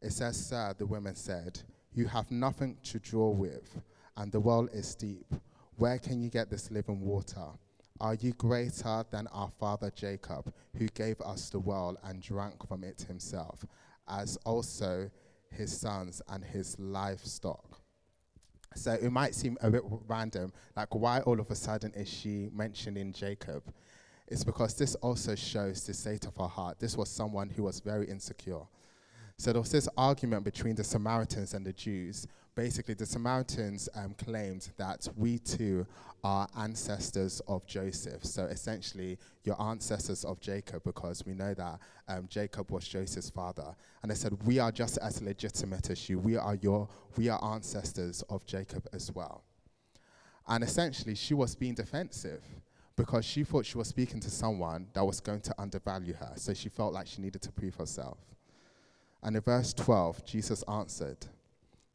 It 0.00 0.12
says, 0.12 0.46
Sir, 0.46 0.74
the 0.76 0.86
women 0.86 1.14
said, 1.14 1.60
You 1.94 2.06
have 2.06 2.30
nothing 2.30 2.76
to 2.84 2.98
draw 2.98 3.30
with, 3.30 3.80
and 4.16 4.32
the 4.32 4.40
well 4.40 4.68
is 4.72 4.94
deep. 4.94 5.32
Where 5.76 5.98
can 5.98 6.20
you 6.20 6.28
get 6.28 6.50
this 6.50 6.70
living 6.70 7.00
water? 7.00 7.46
Are 8.00 8.14
you 8.14 8.32
greater 8.32 9.04
than 9.10 9.26
our 9.28 9.50
father 9.60 9.90
Jacob, 9.94 10.52
who 10.76 10.88
gave 10.88 11.20
us 11.20 11.50
the 11.50 11.60
well 11.60 11.96
and 12.02 12.20
drank 12.20 12.66
from 12.66 12.84
it 12.84 13.02
himself, 13.02 13.64
as 14.08 14.36
also 14.44 15.10
his 15.50 15.76
sons 15.76 16.20
and 16.28 16.44
his 16.44 16.78
livestock? 16.78 17.80
So 18.74 18.92
it 18.92 19.10
might 19.10 19.34
seem 19.34 19.58
a 19.60 19.70
bit 19.70 19.82
random, 20.08 20.52
like 20.76 20.94
why 20.94 21.20
all 21.20 21.38
of 21.38 21.50
a 21.50 21.54
sudden 21.54 21.92
is 21.94 22.08
she 22.08 22.48
mentioning 22.52 23.12
Jacob? 23.12 23.62
It's 24.28 24.44
because 24.44 24.74
this 24.74 24.94
also 24.96 25.34
shows 25.34 25.84
the 25.86 25.92
state 25.92 26.24
of 26.24 26.36
her 26.36 26.48
heart. 26.48 26.78
This 26.80 26.96
was 26.96 27.10
someone 27.10 27.50
who 27.50 27.64
was 27.64 27.80
very 27.80 28.08
insecure. 28.08 28.62
So 29.42 29.52
there 29.52 29.60
was 29.60 29.72
this 29.72 29.88
argument 29.96 30.44
between 30.44 30.76
the 30.76 30.84
Samaritans 30.84 31.52
and 31.52 31.66
the 31.66 31.72
Jews. 31.72 32.28
Basically, 32.54 32.94
the 32.94 33.04
Samaritans 33.04 33.88
um, 33.96 34.14
claimed 34.14 34.70
that 34.76 35.08
we 35.16 35.40
too 35.40 35.84
are 36.22 36.46
ancestors 36.56 37.42
of 37.48 37.66
Joseph. 37.66 38.24
So 38.24 38.44
essentially, 38.44 39.18
your 39.42 39.60
ancestors 39.60 40.24
of 40.24 40.38
Jacob, 40.38 40.84
because 40.84 41.26
we 41.26 41.34
know 41.34 41.54
that 41.54 41.80
um, 42.06 42.28
Jacob 42.28 42.70
was 42.70 42.86
Joseph's 42.86 43.30
father. 43.30 43.74
And 44.02 44.12
they 44.12 44.14
said, 44.14 44.32
we 44.44 44.60
are 44.60 44.70
just 44.70 44.98
as 44.98 45.20
legitimate 45.20 45.90
as 45.90 46.08
you. 46.08 46.20
We 46.20 46.36
are 46.36 46.54
your, 46.54 46.88
we 47.16 47.28
are 47.28 47.44
ancestors 47.44 48.22
of 48.30 48.46
Jacob 48.46 48.86
as 48.92 49.10
well. 49.12 49.42
And 50.46 50.62
essentially, 50.62 51.16
she 51.16 51.34
was 51.34 51.56
being 51.56 51.74
defensive 51.74 52.44
because 52.94 53.24
she 53.24 53.42
thought 53.42 53.66
she 53.66 53.76
was 53.76 53.88
speaking 53.88 54.20
to 54.20 54.30
someone 54.30 54.86
that 54.92 55.04
was 55.04 55.18
going 55.18 55.40
to 55.40 55.54
undervalue 55.58 56.14
her. 56.14 56.30
So 56.36 56.54
she 56.54 56.68
felt 56.68 56.92
like 56.92 57.08
she 57.08 57.20
needed 57.20 57.42
to 57.42 57.50
prove 57.50 57.74
herself. 57.74 58.18
And 59.22 59.36
in 59.36 59.42
verse 59.42 59.72
12, 59.72 60.24
Jesus 60.24 60.64
answered, 60.68 61.26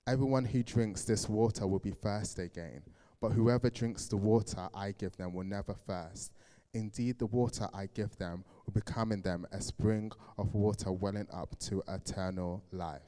Everyone 0.07 0.45
who 0.45 0.63
drinks 0.63 1.03
this 1.03 1.27
water 1.27 1.67
will 1.67 1.79
be 1.79 1.91
thirsty 1.91 2.43
again, 2.43 2.83
but 3.19 3.31
whoever 3.31 3.69
drinks 3.69 4.05
the 4.05 4.15
water 4.15 4.69
I 4.73 4.93
give 4.93 5.17
them 5.17 5.33
will 5.33 5.43
never 5.43 5.73
thirst. 5.73 6.31
Indeed, 6.73 7.19
the 7.19 7.25
water 7.25 7.67
I 7.73 7.89
give 7.93 8.15
them 8.17 8.45
will 8.65 8.73
become 8.73 9.11
in 9.11 9.21
them 9.21 9.45
a 9.51 9.59
spring 9.59 10.11
of 10.37 10.53
water 10.53 10.91
welling 10.91 11.27
up 11.33 11.57
to 11.59 11.83
eternal 11.87 12.63
life. 12.71 13.01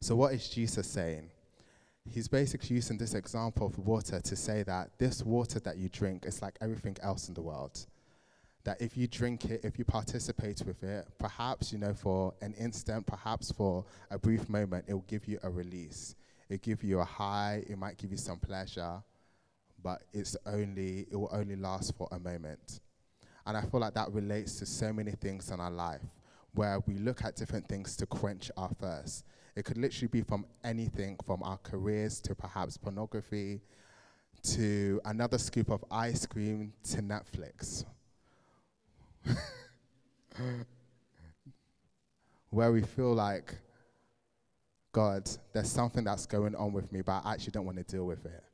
So, 0.00 0.16
what 0.16 0.34
is 0.34 0.48
Jesus 0.48 0.88
saying? 0.88 1.30
He's 2.10 2.26
basically 2.26 2.74
using 2.74 2.98
this 2.98 3.14
example 3.14 3.68
of 3.68 3.78
water 3.78 4.20
to 4.20 4.36
say 4.36 4.64
that 4.64 4.98
this 4.98 5.22
water 5.22 5.60
that 5.60 5.76
you 5.76 5.88
drink 5.88 6.26
is 6.26 6.42
like 6.42 6.58
everything 6.60 6.96
else 7.00 7.28
in 7.28 7.34
the 7.34 7.42
world 7.42 7.86
that 8.64 8.80
if 8.80 8.96
you 8.96 9.06
drink 9.08 9.46
it, 9.46 9.60
if 9.64 9.78
you 9.78 9.84
participate 9.84 10.62
with 10.64 10.82
it, 10.84 11.06
perhaps, 11.18 11.72
you 11.72 11.78
know, 11.78 11.92
for 11.92 12.32
an 12.40 12.54
instant, 12.54 13.06
perhaps 13.06 13.50
for 13.50 13.84
a 14.10 14.18
brief 14.18 14.48
moment, 14.48 14.84
it 14.86 14.94
will 14.94 15.04
give 15.08 15.26
you 15.26 15.38
a 15.42 15.50
release. 15.50 16.14
It 16.48 16.62
give 16.62 16.84
you 16.84 17.00
a 17.00 17.04
high, 17.04 17.64
it 17.68 17.76
might 17.76 17.96
give 17.98 18.10
you 18.10 18.16
some 18.16 18.38
pleasure, 18.38 19.02
but 19.82 20.02
it's 20.12 20.36
only, 20.46 21.06
it 21.10 21.16
will 21.16 21.30
only 21.32 21.56
last 21.56 21.96
for 21.96 22.08
a 22.12 22.18
moment. 22.18 22.80
And 23.46 23.56
I 23.56 23.62
feel 23.62 23.80
like 23.80 23.94
that 23.94 24.12
relates 24.12 24.58
to 24.60 24.66
so 24.66 24.92
many 24.92 25.12
things 25.12 25.50
in 25.50 25.58
our 25.58 25.70
life 25.70 26.02
where 26.54 26.78
we 26.86 26.94
look 26.94 27.24
at 27.24 27.34
different 27.34 27.66
things 27.68 27.96
to 27.96 28.06
quench 28.06 28.50
our 28.56 28.68
thirst. 28.78 29.24
It 29.56 29.64
could 29.64 29.78
literally 29.78 30.08
be 30.08 30.22
from 30.22 30.46
anything 30.62 31.18
from 31.26 31.42
our 31.42 31.58
careers 31.58 32.20
to 32.22 32.34
perhaps 32.34 32.76
pornography 32.76 33.60
to 34.42 35.00
another 35.04 35.38
scoop 35.38 35.70
of 35.70 35.84
ice 35.90 36.26
cream 36.26 36.72
to 36.84 36.98
Netflix 36.98 37.84
where 42.50 42.72
we 42.72 42.82
feel 42.82 43.14
like, 43.14 43.54
God, 44.92 45.28
there's 45.52 45.70
something 45.70 46.04
that's 46.04 46.26
going 46.26 46.54
on 46.54 46.72
with 46.72 46.92
me, 46.92 47.00
but 47.02 47.22
I 47.24 47.32
actually 47.34 47.52
don't 47.52 47.66
want 47.66 47.78
to 47.78 47.84
deal 47.84 48.06
with 48.06 48.24
it. 48.26 48.44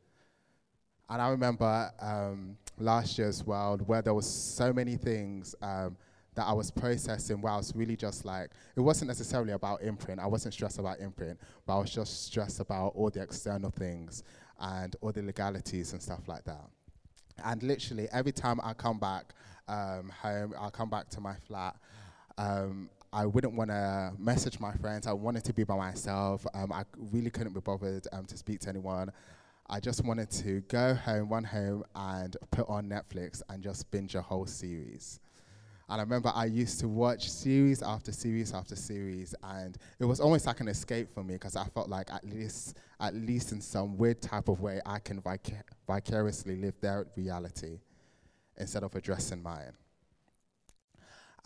And 1.10 1.22
I 1.22 1.30
remember 1.30 1.90
um, 2.00 2.56
last 2.78 3.18
year 3.18 3.28
as 3.28 3.44
well, 3.44 3.78
where 3.78 4.02
there 4.02 4.14
was 4.14 4.26
so 4.26 4.72
many 4.72 4.96
things 4.96 5.54
um, 5.62 5.96
that 6.34 6.46
I 6.46 6.52
was 6.52 6.70
processing 6.70 7.40
where 7.40 7.52
I 7.52 7.56
was 7.56 7.74
really 7.74 7.96
just 7.96 8.24
like, 8.24 8.50
it 8.76 8.80
wasn't 8.80 9.08
necessarily 9.08 9.52
about 9.52 9.82
imprint. 9.82 10.20
I 10.20 10.26
wasn't 10.26 10.54
stressed 10.54 10.78
about 10.78 11.00
imprint, 11.00 11.40
but 11.66 11.76
I 11.76 11.80
was 11.80 11.90
just 11.90 12.26
stressed 12.26 12.60
about 12.60 12.92
all 12.94 13.10
the 13.10 13.22
external 13.22 13.70
things 13.70 14.22
and 14.60 14.94
all 15.00 15.10
the 15.10 15.22
legalities 15.22 15.92
and 15.92 16.02
stuff 16.02 16.28
like 16.28 16.44
that. 16.44 16.68
And 17.44 17.62
literally, 17.62 18.08
every 18.12 18.32
time 18.32 18.60
I 18.62 18.72
come 18.74 18.98
back, 18.98 19.34
um, 19.68 20.10
home. 20.22 20.54
I'll 20.58 20.70
come 20.70 20.90
back 20.90 21.08
to 21.10 21.20
my 21.20 21.34
flat. 21.46 21.76
Um, 22.36 22.90
I 23.12 23.26
wouldn't 23.26 23.54
want 23.54 23.70
to 23.70 24.12
message 24.18 24.60
my 24.60 24.72
friends. 24.72 25.06
I 25.06 25.12
wanted 25.12 25.44
to 25.44 25.52
be 25.52 25.64
by 25.64 25.76
myself. 25.76 26.46
Um, 26.54 26.72
I 26.72 26.84
really 27.12 27.30
couldn't 27.30 27.54
be 27.54 27.60
bothered 27.60 28.06
um, 28.12 28.26
to 28.26 28.36
speak 28.36 28.60
to 28.60 28.68
anyone. 28.68 29.10
I 29.70 29.80
just 29.80 30.04
wanted 30.04 30.30
to 30.30 30.60
go 30.62 30.94
home, 30.94 31.28
run 31.28 31.44
home, 31.44 31.84
and 31.94 32.36
put 32.50 32.68
on 32.68 32.88
Netflix 32.88 33.42
and 33.48 33.62
just 33.62 33.90
binge 33.90 34.14
a 34.14 34.22
whole 34.22 34.46
series. 34.46 35.20
And 35.90 36.00
I 36.00 36.04
remember 36.04 36.30
I 36.34 36.44
used 36.44 36.80
to 36.80 36.88
watch 36.88 37.30
series 37.30 37.82
after 37.82 38.12
series 38.12 38.52
after 38.52 38.76
series, 38.76 39.34
and 39.42 39.78
it 39.98 40.04
was 40.04 40.20
almost 40.20 40.46
like 40.46 40.60
an 40.60 40.68
escape 40.68 41.08
for 41.14 41.24
me 41.24 41.34
because 41.34 41.56
I 41.56 41.64
felt 41.64 41.88
like 41.88 42.12
at 42.12 42.24
least, 42.24 42.76
at 43.00 43.14
least 43.14 43.52
in 43.52 43.60
some 43.62 43.96
weird 43.96 44.20
type 44.20 44.48
of 44.48 44.60
way, 44.60 44.80
I 44.84 44.98
can 44.98 45.20
vicar- 45.22 45.64
vicariously 45.86 46.56
live 46.56 46.74
their 46.82 47.06
reality 47.16 47.78
instead 48.58 48.82
of 48.82 48.94
addressing 48.94 49.42
mine. 49.42 49.72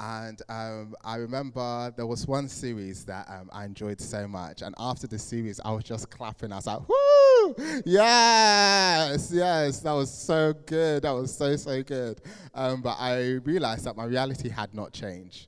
And 0.03 0.43
um, 0.49 0.97
I 1.05 1.15
remember 1.15 1.93
there 1.97 2.09
was 2.09 2.27
one 2.27 2.49
series 2.49 3.05
that 3.05 3.25
um, 3.31 3.49
I 3.53 3.65
enjoyed 3.65 4.01
so 4.01 4.27
much. 4.27 4.63
And 4.63 4.75
after 4.77 5.07
the 5.07 5.17
series, 5.19 5.61
I 5.65 5.71
was 5.71 5.85
just 5.85 6.11
clapping. 6.11 6.51
I 6.53 6.57
was 6.57 6.67
like, 6.67 6.81
whoo! 6.89 7.55
Yes, 7.87 9.31
yes, 9.33 9.79
that 9.79 9.93
was 9.93 10.13
so 10.13 10.55
good. 10.67 11.05
That 11.05 11.13
was 11.13 11.33
so, 11.33 11.55
so 11.55 11.85
good. 11.85 12.21
Um, 12.53 12.83
but 12.83 12.97
I 12.99 13.35
realized 13.45 13.85
that 13.85 13.97
my 13.97 14.07
reality 14.07 14.49
had 14.49 14.75
not 14.75 14.93
changed. 14.93 15.47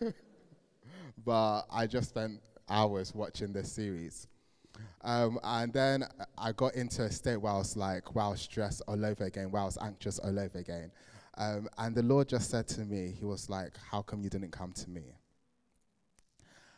but 1.24 1.62
I 1.72 1.88
just 1.88 2.10
spent 2.10 2.40
hours 2.68 3.12
watching 3.12 3.52
this 3.52 3.72
series. 3.72 4.28
Um, 5.02 5.40
and 5.42 5.72
then 5.72 6.04
I 6.38 6.52
got 6.52 6.76
into 6.76 7.02
a 7.02 7.10
state 7.10 7.38
where 7.38 7.52
I 7.52 7.58
was 7.58 7.76
like, 7.76 8.14
wow, 8.14 8.34
stressed 8.34 8.82
all 8.86 9.04
over 9.04 9.24
again, 9.24 9.50
where 9.50 9.62
I 9.62 9.64
was 9.64 9.78
anxious 9.82 10.20
all 10.20 10.38
over 10.38 10.58
again. 10.58 10.92
Um, 11.40 11.70
and 11.78 11.94
the 11.94 12.02
Lord 12.02 12.28
just 12.28 12.50
said 12.50 12.68
to 12.68 12.82
me, 12.82 13.14
He 13.18 13.24
was 13.24 13.48
like, 13.48 13.72
How 13.90 14.02
come 14.02 14.22
you 14.22 14.28
didn't 14.28 14.50
come 14.50 14.72
to 14.72 14.90
me? 14.90 15.14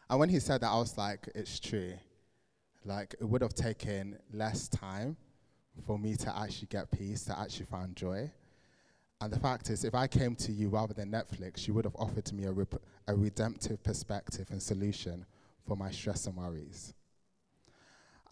And 0.09 0.21
when 0.21 0.29
He 0.29 0.39
said 0.39 0.61
that, 0.61 0.69
I 0.69 0.77
was 0.77 0.97
like, 0.97 1.29
It's 1.35 1.59
true. 1.59 1.95
Like, 2.85 3.17
it 3.21 3.25
would 3.25 3.43
have 3.43 3.55
taken 3.55 4.19
less 4.33 4.69
time 4.69 5.17
for 5.85 5.99
me 5.99 6.15
to 6.17 6.37
actually 6.37 6.69
get 6.69 6.91
peace, 6.93 7.25
to 7.25 7.39
actually 7.39 7.67
find 7.67 7.97
joy. 7.97 8.31
And 9.21 9.33
the 9.33 9.39
fact 9.39 9.69
is, 9.69 9.85
if 9.85 9.95
I 9.95 10.07
came 10.07 10.37
to 10.37 10.53
you 10.53 10.69
rather 10.69 10.95
than 10.95 11.11
Netflix, 11.11 11.67
you 11.67 11.75
would 11.75 11.85
have 11.85 11.97
offered 11.97 12.33
me 12.33 12.45
a, 12.45 12.53
rep- 12.53 12.83
a 13.09 13.15
redemptive 13.15 13.83
perspective 13.83 14.49
and 14.51 14.63
solution 14.63 15.27
for 15.67 15.77
my 15.77 15.91
stress 15.91 16.27
and 16.27 16.37
worries. 16.37 16.95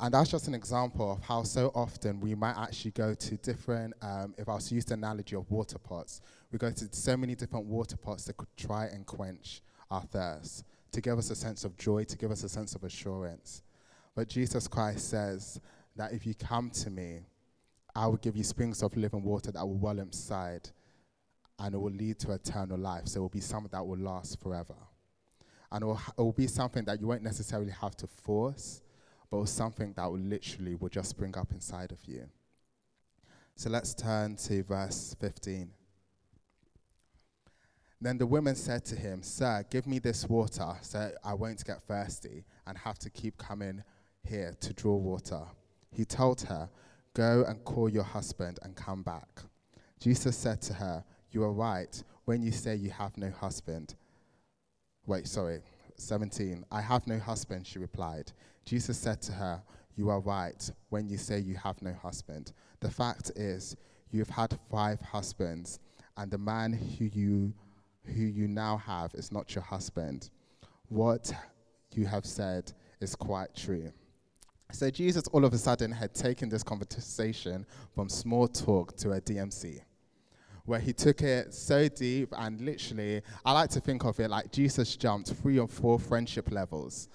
And 0.03 0.15
that's 0.15 0.31
just 0.31 0.49
an 0.49 0.55
example 0.55 1.13
of 1.13 1.23
how 1.23 1.43
so 1.43 1.71
often 1.75 2.21
we 2.21 2.35
might 2.35 2.57
actually 2.57 2.93
go 2.93 3.13
to 3.13 3.37
different, 3.37 3.93
um, 4.01 4.35
if 4.39 4.49
I 4.49 4.55
was 4.55 4.67
to 4.69 4.75
use 4.75 4.87
the 4.87 4.95
analogy 4.95 5.37
of 5.37 5.51
water 5.51 5.77
pots, 5.77 6.23
we 6.51 6.59
go 6.59 6.71
to 6.71 6.89
so 6.91 7.19
many 7.19 7.35
different 7.35 7.67
water 7.67 7.99
pots 7.99 8.25
that 8.25 8.39
could 8.39 8.49
try 8.57 8.87
and 8.87 9.05
quench 9.05 9.61
our 9.91 10.01
thirst, 10.01 10.65
to 10.93 11.03
give 11.03 11.19
us 11.19 11.31
a 11.31 11.37
sense 11.37 11.65
of 11.65 11.77
joy, 11.77 12.05
to 12.05 12.17
give 12.17 12.31
us 12.31 12.45
a 12.45 12.49
sense 12.49 12.75
of 12.75 12.83
assurance. 12.83 13.63
But 14.15 14.29
Jesus 14.29 14.67
Christ 14.67 15.11
says 15.11 15.61
that 15.97 16.13
if 16.13 16.27
you 16.27 16.35
come 16.35 16.71
to 16.71 16.89
me, 16.89 17.21
I 17.95 18.07
will 18.07 18.17
give 18.17 18.37
you 18.37 18.45
springs 18.45 18.83
of 18.83 18.97
living 18.97 19.23
water 19.23 19.53
that 19.53 19.67
will 19.67 19.77
well 19.77 19.99
inside, 19.99 20.71
and 21.59 21.75
it 21.75 21.79
will 21.79 21.93
lead 21.93 22.19
to 22.21 22.33
eternal 22.33 22.79
life. 22.79 23.07
So 23.07 23.19
it 23.19 23.23
will 23.23 23.29
be 23.29 23.41
something 23.41 23.71
that 23.73 23.85
will 23.85 23.99
last 23.99 24.41
forever. 24.41 24.77
And 25.71 25.83
it 25.83 25.87
will, 25.87 26.01
it 26.17 26.23
will 26.23 26.33
be 26.33 26.47
something 26.47 26.87
that 26.87 27.01
you 27.01 27.07
won't 27.07 27.23
necessarily 27.23 27.73
have 27.73 27.97
to 27.99 28.07
force, 28.07 28.81
but 29.31 29.39
was 29.39 29.51
something 29.51 29.93
that 29.97 30.11
would 30.11 30.29
literally 30.29 30.75
would 30.75 30.93
just 30.93 31.11
spring 31.11 31.37
up 31.37 31.53
inside 31.53 31.93
of 31.93 31.99
you. 32.07 32.27
So 33.57 33.71
let's 33.71 33.95
turn 33.95 34.37
to 34.37 34.63
verse 34.63 35.15
15. 35.21 35.71
Then 38.01 38.17
the 38.17 38.27
woman 38.27 38.55
said 38.55 38.85
to 38.87 38.97
him, 38.97 39.23
Sir, 39.23 39.65
give 39.71 39.87
me 39.87 39.99
this 39.99 40.27
water 40.27 40.73
so 40.81 41.13
I 41.23 41.35
won't 41.35 41.63
get 41.65 41.83
thirsty 41.83 42.45
and 42.67 42.79
have 42.79 42.99
to 43.01 43.11
keep 43.11 43.37
coming 43.37 43.83
here 44.25 44.57
to 44.61 44.73
draw 44.73 44.97
water. 44.97 45.43
He 45.93 46.05
told 46.05 46.41
her, 46.43 46.71
Go 47.13 47.45
and 47.47 47.63
call 47.65 47.89
your 47.89 48.05
husband 48.05 48.59
and 48.63 48.75
come 48.75 49.03
back. 49.03 49.43
Jesus 50.01 50.37
said 50.37 50.63
to 50.63 50.75
her, 50.75 51.05
You 51.31 51.43
are 51.43 51.53
right 51.53 52.03
when 52.25 52.43
you 52.43 52.53
say 52.53 52.77
you 52.77 52.91
have 52.91 53.19
no 53.19 53.31
husband. 53.31 53.95
Wait, 55.07 55.27
sorry, 55.27 55.61
17. 55.97 56.65
I 56.71 56.81
have 56.81 57.07
no 57.07 57.19
husband, 57.19 57.67
she 57.67 57.79
replied. 57.79 58.33
Jesus 58.71 58.97
said 58.97 59.21
to 59.23 59.33
her, 59.33 59.61
You 59.97 60.11
are 60.11 60.21
right 60.21 60.71
when 60.91 61.09
you 61.09 61.17
say 61.17 61.41
you 61.41 61.57
have 61.57 61.83
no 61.83 61.93
husband. 61.93 62.53
The 62.79 62.89
fact 62.89 63.33
is, 63.35 63.77
you 64.13 64.21
have 64.21 64.29
had 64.29 64.57
five 64.71 65.01
husbands, 65.01 65.81
and 66.17 66.31
the 66.31 66.39
man 66.39 66.75
who 66.75 67.07
you, 67.07 67.53
who 68.05 68.23
you 68.23 68.47
now 68.47 68.77
have 68.77 69.13
is 69.15 69.33
not 69.33 69.57
your 69.57 69.65
husband. 69.65 70.31
What 70.89 71.33
you 71.97 72.07
have 72.07 72.25
said 72.25 72.73
is 73.01 73.17
quite 73.17 73.57
true. 73.57 73.93
So 74.71 74.89
Jesus 74.89 75.25
all 75.33 75.45
of 75.45 75.53
a 75.53 75.59
sudden 75.59 75.91
had 75.91 76.15
taken 76.15 76.49
this 76.49 76.63
conversation 76.63 77.67
from 77.93 78.09
small 78.09 78.47
talk 78.47 78.97
to 78.99 79.11
a 79.11 79.21
DMC 79.21 79.81
where 80.65 80.79
he 80.79 80.93
took 80.93 81.23
it 81.23 81.53
so 81.53 81.89
deep 81.89 82.33
and 82.39 82.61
literally, 82.61 83.23
I 83.45 83.51
like 83.51 83.71
to 83.71 83.81
think 83.81 84.05
of 84.05 84.21
it 84.21 84.31
like 84.31 84.53
Jesus 84.53 84.95
jumped 84.95 85.33
three 85.33 85.59
or 85.59 85.67
four 85.67 85.99
friendship 85.99 86.53
levels. 86.53 87.09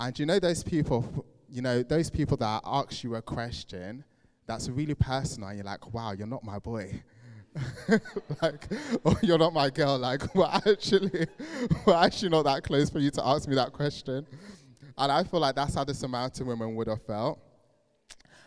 And 0.00 0.18
you 0.18 0.26
know 0.26 0.38
those 0.38 0.62
people, 0.62 1.24
you 1.48 1.62
know, 1.62 1.82
those 1.82 2.10
people 2.10 2.36
that 2.38 2.62
ask 2.64 3.04
you 3.04 3.14
a 3.14 3.22
question 3.22 4.04
that's 4.46 4.68
really 4.68 4.94
personal 4.94 5.48
and 5.48 5.58
you're 5.58 5.64
like, 5.64 5.92
wow, 5.94 6.12
you're 6.12 6.26
not 6.26 6.44
my 6.44 6.58
boy. 6.58 7.02
like, 8.42 8.68
oh, 9.04 9.16
you're 9.22 9.38
not 9.38 9.52
my 9.52 9.70
girl. 9.70 9.96
Like, 9.98 10.34
we're 10.34 10.46
actually, 10.46 11.26
we're 11.86 11.94
actually 11.94 12.30
not 12.30 12.42
that 12.44 12.64
close 12.64 12.90
for 12.90 12.98
you 12.98 13.10
to 13.12 13.26
ask 13.26 13.48
me 13.48 13.54
that 13.54 13.72
question. 13.72 14.26
And 14.96 15.12
I 15.12 15.24
feel 15.24 15.40
like 15.40 15.54
that's 15.54 15.74
how 15.74 15.84
the 15.84 15.94
Samaritan 15.94 16.46
woman 16.46 16.74
would 16.74 16.88
have 16.88 17.02
felt. 17.02 17.38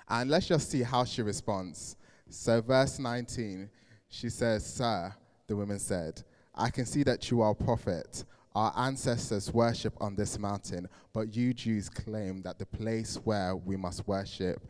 And 0.10 0.30
let's 0.30 0.48
just 0.48 0.70
see 0.70 0.84
how 0.84 1.04
she 1.04 1.22
responds. 1.22 1.98
So, 2.30 2.62
verse 2.62 3.00
19, 3.00 3.70
she 4.10 4.30
says, 4.30 4.66
Sir, 4.66 5.14
the 5.48 5.56
woman 5.56 5.80
said, 5.80 6.24
I 6.56 6.70
can 6.70 6.86
see 6.86 7.04
that 7.04 7.30
you 7.30 7.42
are 7.42 7.52
a 7.52 7.56
prophet. 7.56 8.24
Our 8.58 8.74
ancestors 8.76 9.54
worship 9.54 9.94
on 10.02 10.16
this 10.16 10.40
mountain, 10.40 10.90
but 11.14 11.36
you 11.36 11.54
Jews 11.54 11.90
claim 11.90 12.42
that 12.42 12.58
the 12.58 12.66
place 12.66 13.14
where 13.24 13.56
we 13.56 13.78
must 13.78 14.08
worship 14.08 14.68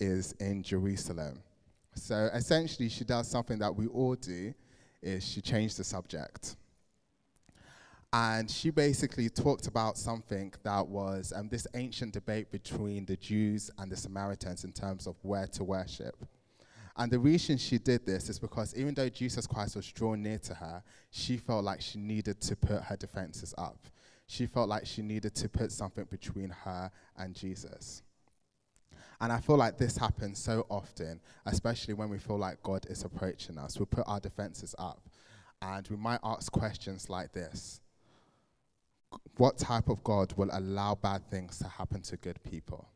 is 0.00 0.32
in 0.40 0.64
Jerusalem. 0.64 1.40
So 1.94 2.28
essentially, 2.34 2.88
she 2.88 3.04
does 3.04 3.30
something 3.30 3.60
that 3.60 3.72
we 3.72 3.86
all 3.86 4.16
do, 4.16 4.52
is 5.00 5.24
she 5.24 5.40
changed 5.40 5.76
the 5.76 5.84
subject. 5.84 6.56
And 8.12 8.50
she 8.50 8.70
basically 8.70 9.28
talked 9.28 9.68
about 9.68 9.96
something 9.96 10.52
that 10.64 10.88
was 10.88 11.32
um, 11.32 11.48
this 11.48 11.68
ancient 11.74 12.14
debate 12.14 12.50
between 12.50 13.06
the 13.06 13.16
Jews 13.16 13.70
and 13.78 13.92
the 13.92 13.96
Samaritans 13.96 14.64
in 14.64 14.72
terms 14.72 15.06
of 15.06 15.14
where 15.22 15.46
to 15.46 15.62
worship. 15.62 16.16
And 17.00 17.10
the 17.10 17.18
reason 17.18 17.56
she 17.56 17.78
did 17.78 18.04
this 18.04 18.28
is 18.28 18.38
because 18.38 18.76
even 18.76 18.92
though 18.92 19.08
Jesus 19.08 19.46
Christ 19.46 19.74
was 19.74 19.90
drawn 19.90 20.22
near 20.22 20.36
to 20.40 20.52
her, 20.52 20.82
she 21.10 21.38
felt 21.38 21.64
like 21.64 21.80
she 21.80 21.98
needed 21.98 22.42
to 22.42 22.54
put 22.54 22.82
her 22.82 22.96
defenses 22.96 23.54
up. 23.56 23.88
She 24.26 24.44
felt 24.44 24.68
like 24.68 24.84
she 24.84 25.00
needed 25.00 25.34
to 25.36 25.48
put 25.48 25.72
something 25.72 26.04
between 26.10 26.50
her 26.50 26.90
and 27.16 27.34
Jesus. 27.34 28.02
And 29.18 29.32
I 29.32 29.40
feel 29.40 29.56
like 29.56 29.78
this 29.78 29.96
happens 29.96 30.38
so 30.38 30.66
often, 30.68 31.22
especially 31.46 31.94
when 31.94 32.10
we 32.10 32.18
feel 32.18 32.36
like 32.36 32.62
God 32.62 32.84
is 32.90 33.02
approaching 33.02 33.56
us. 33.56 33.80
We 33.80 33.86
put 33.86 34.04
our 34.06 34.20
defenses 34.20 34.74
up 34.78 35.00
and 35.62 35.88
we 35.88 35.96
might 35.96 36.20
ask 36.22 36.52
questions 36.52 37.08
like 37.08 37.32
this 37.32 37.80
What 39.38 39.56
type 39.56 39.88
of 39.88 40.04
God 40.04 40.34
will 40.36 40.50
allow 40.52 40.96
bad 40.96 41.30
things 41.30 41.60
to 41.60 41.64
happen 41.66 42.02
to 42.02 42.18
good 42.18 42.42
people? 42.44 42.90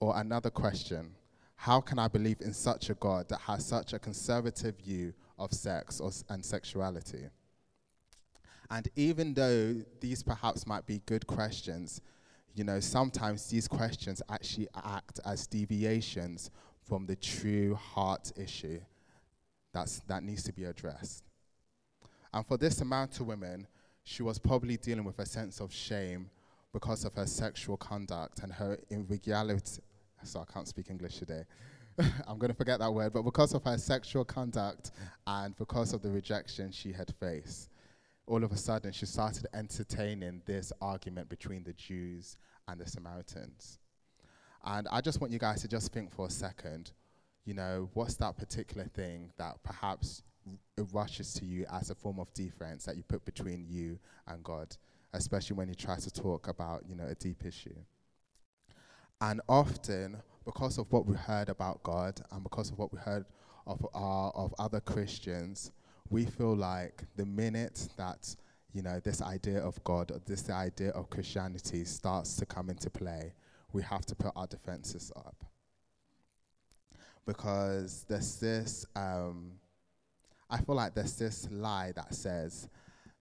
Or 0.00 0.16
another 0.16 0.48
question 0.48 1.16
how 1.56 1.80
can 1.80 1.98
I 1.98 2.08
believe 2.08 2.40
in 2.40 2.52
such 2.52 2.90
a 2.90 2.94
God 2.94 3.28
that 3.28 3.40
has 3.40 3.64
such 3.64 3.92
a 3.92 3.98
conservative 3.98 4.76
view 4.78 5.14
of 5.38 5.52
sex 5.52 6.00
or, 6.00 6.10
and 6.28 6.44
sexuality? 6.44 7.28
And 8.70 8.88
even 8.96 9.34
though 9.34 9.76
these 10.00 10.22
perhaps 10.22 10.66
might 10.66 10.86
be 10.86 11.00
good 11.06 11.26
questions, 11.26 12.00
you 12.54 12.64
know, 12.64 12.80
sometimes 12.80 13.46
these 13.48 13.68
questions 13.68 14.22
actually 14.30 14.68
act 14.74 15.20
as 15.24 15.46
deviations 15.46 16.50
from 16.82 17.06
the 17.06 17.16
true 17.16 17.74
heart 17.74 18.32
issue 18.36 18.80
that's, 19.72 20.00
that 20.06 20.22
needs 20.22 20.42
to 20.44 20.52
be 20.52 20.64
addressed. 20.64 21.24
And 22.32 22.46
for 22.46 22.56
this 22.56 22.80
amount 22.80 23.20
of 23.20 23.26
women, 23.26 23.66
she 24.04 24.22
was 24.22 24.38
probably 24.38 24.76
dealing 24.76 25.04
with 25.04 25.18
a 25.18 25.26
sense 25.26 25.60
of 25.60 25.72
shame 25.72 26.30
because 26.72 27.04
of 27.04 27.14
her 27.14 27.26
sexual 27.26 27.76
conduct 27.76 28.40
and 28.40 28.52
her 28.52 28.78
so 30.24 30.40
I 30.40 30.52
can't 30.52 30.68
speak 30.68 30.90
English 30.90 31.18
today. 31.18 31.44
I'm 32.26 32.38
going 32.38 32.50
to 32.50 32.56
forget 32.56 32.80
that 32.80 32.92
word, 32.92 33.12
but 33.12 33.22
because 33.22 33.54
of 33.54 33.62
her 33.64 33.78
sexual 33.78 34.24
conduct 34.24 34.90
and 35.26 35.56
because 35.56 35.92
of 35.92 36.02
the 36.02 36.10
rejection 36.10 36.72
she 36.72 36.92
had 36.92 37.12
faced, 37.20 37.70
all 38.26 38.42
of 38.42 38.52
a 38.52 38.56
sudden 38.56 38.92
she 38.92 39.06
started 39.06 39.46
entertaining 39.54 40.42
this 40.46 40.72
argument 40.80 41.28
between 41.28 41.62
the 41.62 41.72
Jews 41.74 42.36
and 42.66 42.80
the 42.80 42.88
Samaritans. 42.88 43.78
And 44.64 44.88
I 44.90 45.00
just 45.00 45.20
want 45.20 45.32
you 45.32 45.38
guys 45.38 45.60
to 45.62 45.68
just 45.68 45.92
think 45.92 46.10
for 46.12 46.26
a 46.26 46.30
second, 46.30 46.92
you 47.44 47.54
know, 47.54 47.90
what's 47.92 48.14
that 48.16 48.38
particular 48.38 48.84
thing 48.84 49.30
that 49.36 49.62
perhaps 49.62 50.22
it 50.76 50.86
rushes 50.92 51.34
to 51.34 51.44
you 51.44 51.66
as 51.72 51.90
a 51.90 51.94
form 51.94 52.18
of 52.18 52.32
defense 52.34 52.84
that 52.84 52.96
you 52.96 53.02
put 53.02 53.24
between 53.24 53.66
you 53.68 53.98
and 54.26 54.42
God, 54.42 54.74
especially 55.12 55.56
when 55.56 55.68
you 55.68 55.74
try 55.74 55.96
to 55.96 56.10
talk 56.10 56.48
about, 56.48 56.82
you 56.88 56.94
know, 56.94 57.06
a 57.06 57.14
deep 57.14 57.44
issue. 57.44 57.76
And 59.20 59.40
often, 59.48 60.22
because 60.44 60.78
of 60.78 60.90
what 60.92 61.06
we 61.06 61.16
heard 61.16 61.48
about 61.48 61.82
God 61.82 62.20
and 62.30 62.42
because 62.42 62.70
of 62.70 62.78
what 62.78 62.92
we 62.92 62.98
heard 62.98 63.24
of, 63.66 63.86
our, 63.94 64.30
of 64.32 64.54
other 64.58 64.80
Christians, 64.80 65.72
we 66.10 66.26
feel 66.26 66.54
like 66.54 67.04
the 67.16 67.24
minute 67.24 67.88
that 67.96 68.34
you 68.72 68.82
know 68.82 69.00
this 69.00 69.22
idea 69.22 69.60
of 69.60 69.82
God, 69.84 70.10
or 70.10 70.20
this 70.26 70.50
idea 70.50 70.90
of 70.90 71.08
Christianity 71.08 71.84
starts 71.84 72.36
to 72.36 72.46
come 72.46 72.68
into 72.68 72.90
play, 72.90 73.32
we 73.72 73.82
have 73.82 74.04
to 74.06 74.14
put 74.14 74.32
our 74.36 74.46
defenses 74.46 75.12
up 75.16 75.44
because 77.26 78.04
there's 78.08 78.36
this. 78.36 78.86
Um, 78.94 79.52
I 80.50 80.58
feel 80.58 80.74
like 80.74 80.94
there's 80.94 81.16
this 81.16 81.48
lie 81.50 81.92
that 81.96 82.14
says 82.14 82.68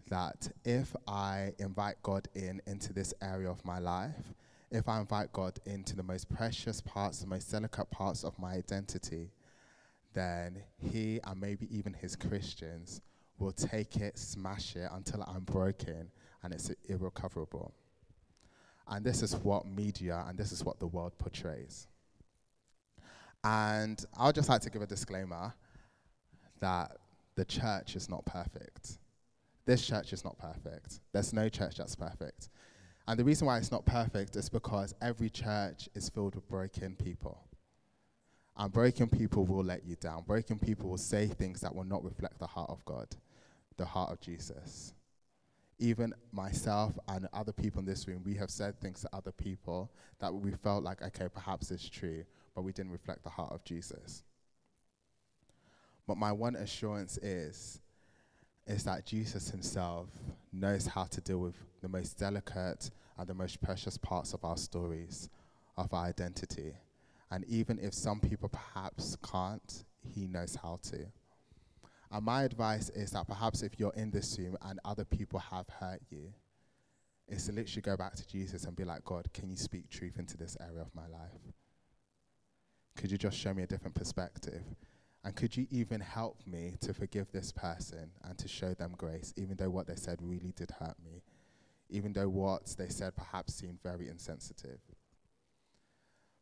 that 0.09 0.49
if 0.65 0.93
I 1.07 1.53
invite 1.57 1.95
God 2.03 2.27
in 2.35 2.61
into 2.67 2.93
this 2.93 3.13
area 3.21 3.49
of 3.49 3.63
my 3.65 3.79
life, 3.79 4.33
if 4.73 4.89
I 4.89 4.99
invite 4.99 5.31
God 5.31 5.59
into 5.65 5.95
the 5.95 6.03
most 6.03 6.29
precious 6.29 6.81
parts, 6.81 7.19
the 7.19 7.27
most 7.27 7.51
delicate 7.51 7.91
parts 7.91 8.23
of 8.23 8.37
my 8.39 8.53
identity, 8.53 9.31
then 10.13 10.63
He 10.77 11.19
and 11.23 11.39
maybe 11.39 11.67
even 11.75 11.93
His 11.93 12.15
Christians 12.15 13.01
will 13.37 13.51
take 13.51 13.97
it, 13.97 14.17
smash 14.17 14.75
it 14.75 14.89
until 14.91 15.23
I'm 15.23 15.43
broken 15.43 16.11
and 16.41 16.53
it's 16.53 16.71
irrecoverable. 16.87 17.73
And 18.87 19.05
this 19.05 19.21
is 19.21 19.35
what 19.35 19.65
media 19.65 20.25
and 20.27 20.37
this 20.37 20.51
is 20.51 20.63
what 20.63 20.79
the 20.79 20.87
world 20.87 21.13
portrays. 21.17 21.87
And 23.43 24.03
I'll 24.17 24.33
just 24.33 24.49
like 24.49 24.61
to 24.61 24.69
give 24.69 24.81
a 24.81 24.87
disclaimer 24.87 25.53
that 26.59 26.97
the 27.35 27.45
church 27.45 27.95
is 27.95 28.09
not 28.09 28.25
perfect. 28.25 28.97
This 29.65 29.85
church 29.85 30.13
is 30.13 30.23
not 30.23 30.37
perfect. 30.37 30.99
There's 31.11 31.33
no 31.33 31.49
church 31.49 31.77
that's 31.77 31.95
perfect. 31.95 32.49
And 33.07 33.19
the 33.19 33.23
reason 33.23 33.47
why 33.47 33.57
it's 33.57 33.71
not 33.71 33.85
perfect 33.85 34.35
is 34.35 34.49
because 34.49 34.95
every 35.01 35.29
church 35.29 35.89
is 35.93 36.09
filled 36.09 36.35
with 36.35 36.47
broken 36.47 36.95
people. 36.95 37.37
And 38.55 38.71
broken 38.71 39.09
people 39.09 39.45
will 39.45 39.63
let 39.63 39.85
you 39.85 39.95
down. 39.95 40.23
Broken 40.23 40.59
people 40.59 40.89
will 40.89 40.97
say 40.97 41.27
things 41.27 41.61
that 41.61 41.73
will 41.75 41.83
not 41.83 42.03
reflect 42.03 42.39
the 42.39 42.47
heart 42.47 42.69
of 42.69 42.85
God, 42.85 43.07
the 43.77 43.85
heart 43.85 44.11
of 44.11 44.21
Jesus. 44.21 44.93
Even 45.79 46.13
myself 46.31 46.97
and 47.07 47.27
other 47.33 47.51
people 47.51 47.79
in 47.79 47.85
this 47.85 48.07
room, 48.07 48.21
we 48.23 48.35
have 48.35 48.51
said 48.51 48.79
things 48.79 49.01
to 49.01 49.09
other 49.11 49.31
people 49.31 49.91
that 50.19 50.33
we 50.33 50.51
felt 50.51 50.83
like, 50.83 51.01
okay, 51.01 51.27
perhaps 51.33 51.71
it's 51.71 51.89
true, 51.89 52.23
but 52.55 52.61
we 52.61 52.71
didn't 52.71 52.91
reflect 52.91 53.23
the 53.23 53.29
heart 53.29 53.51
of 53.51 53.63
Jesus. 53.65 54.23
But 56.07 56.17
my 56.17 56.31
one 56.31 56.55
assurance 56.55 57.17
is 57.17 57.81
is 58.65 58.83
that 58.83 59.05
Jesus 59.05 59.49
himself 59.49 60.07
knows 60.51 60.87
how 60.87 61.05
to 61.05 61.21
deal 61.21 61.39
with 61.39 61.55
the 61.81 61.89
most 61.89 62.17
delicate 62.17 62.91
and 63.17 63.27
the 63.27 63.33
most 63.33 63.61
precious 63.61 63.97
parts 63.97 64.33
of 64.33 64.43
our 64.45 64.57
stories, 64.57 65.29
of 65.77 65.93
our 65.93 66.05
identity. 66.05 66.73
And 67.31 67.43
even 67.45 67.79
if 67.79 67.93
some 67.93 68.19
people 68.19 68.49
perhaps 68.49 69.17
can't, 69.23 69.83
he 70.01 70.27
knows 70.27 70.57
how 70.61 70.79
to. 70.83 71.05
And 72.11 72.25
my 72.25 72.43
advice 72.43 72.89
is 72.89 73.11
that 73.11 73.27
perhaps 73.27 73.63
if 73.63 73.79
you're 73.79 73.93
in 73.95 74.11
this 74.11 74.37
room 74.37 74.55
and 74.61 74.79
other 74.85 75.03
people 75.03 75.39
have 75.39 75.67
hurt 75.67 76.01
you, 76.09 76.31
is 77.27 77.45
to 77.47 77.53
literally 77.53 77.81
go 77.81 77.97
back 77.97 78.15
to 78.15 78.27
Jesus 78.27 78.65
and 78.65 78.75
be 78.75 78.83
like, 78.83 79.03
God, 79.03 79.27
can 79.33 79.49
you 79.49 79.55
speak 79.55 79.89
truth 79.89 80.19
into 80.19 80.37
this 80.37 80.55
area 80.59 80.81
of 80.81 80.93
my 80.93 81.07
life? 81.07 81.31
Could 82.95 83.11
you 83.11 83.17
just 83.17 83.37
show 83.37 83.53
me 83.53 83.63
a 83.63 83.67
different 83.67 83.95
perspective? 83.95 84.61
And 85.23 85.35
could 85.35 85.55
you 85.55 85.67
even 85.71 86.01
help 86.01 86.37
me 86.45 86.73
to 86.81 86.93
forgive 86.93 87.31
this 87.31 87.51
person 87.51 88.11
and 88.23 88.37
to 88.37 88.47
show 88.47 88.73
them 88.73 88.93
grace, 88.97 89.33
even 89.37 89.55
though 89.55 89.69
what 89.69 89.87
they 89.87 89.95
said 89.95 90.19
really 90.21 90.51
did 90.55 90.71
hurt 90.71 90.95
me, 91.03 91.21
even 91.89 92.11
though 92.11 92.27
what 92.27 92.75
they 92.77 92.89
said 92.89 93.15
perhaps 93.15 93.53
seemed 93.53 93.81
very 93.81 94.09
insensitive? 94.09 94.79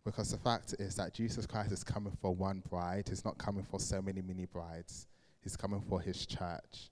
Because 0.04 0.32
the 0.32 0.38
fact 0.38 0.74
is 0.80 0.96
that 0.96 1.14
Jesus 1.14 1.46
Christ 1.46 1.72
is 1.72 1.84
coming 1.84 2.18
for 2.22 2.34
one 2.34 2.64
bride, 2.70 3.08
He's 3.08 3.24
not 3.24 3.38
coming 3.38 3.64
for 3.64 3.80
so 3.80 4.02
many 4.02 4.22
mini 4.22 4.46
brides, 4.46 5.06
He's 5.42 5.56
coming 5.56 5.82
for 5.88 6.02
His 6.02 6.26
church. 6.26 6.90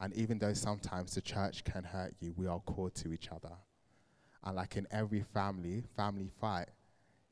And 0.00 0.14
even 0.14 0.38
though 0.38 0.52
sometimes 0.52 1.16
the 1.16 1.20
church 1.20 1.64
can 1.64 1.82
hurt 1.82 2.14
you, 2.20 2.32
we 2.36 2.46
are 2.46 2.60
called 2.60 2.94
to 2.96 3.12
each 3.12 3.28
other. 3.30 3.54
And 4.44 4.56
like 4.56 4.76
in 4.76 4.86
every 4.90 5.24
family, 5.34 5.82
family 5.96 6.30
fight. 6.40 6.68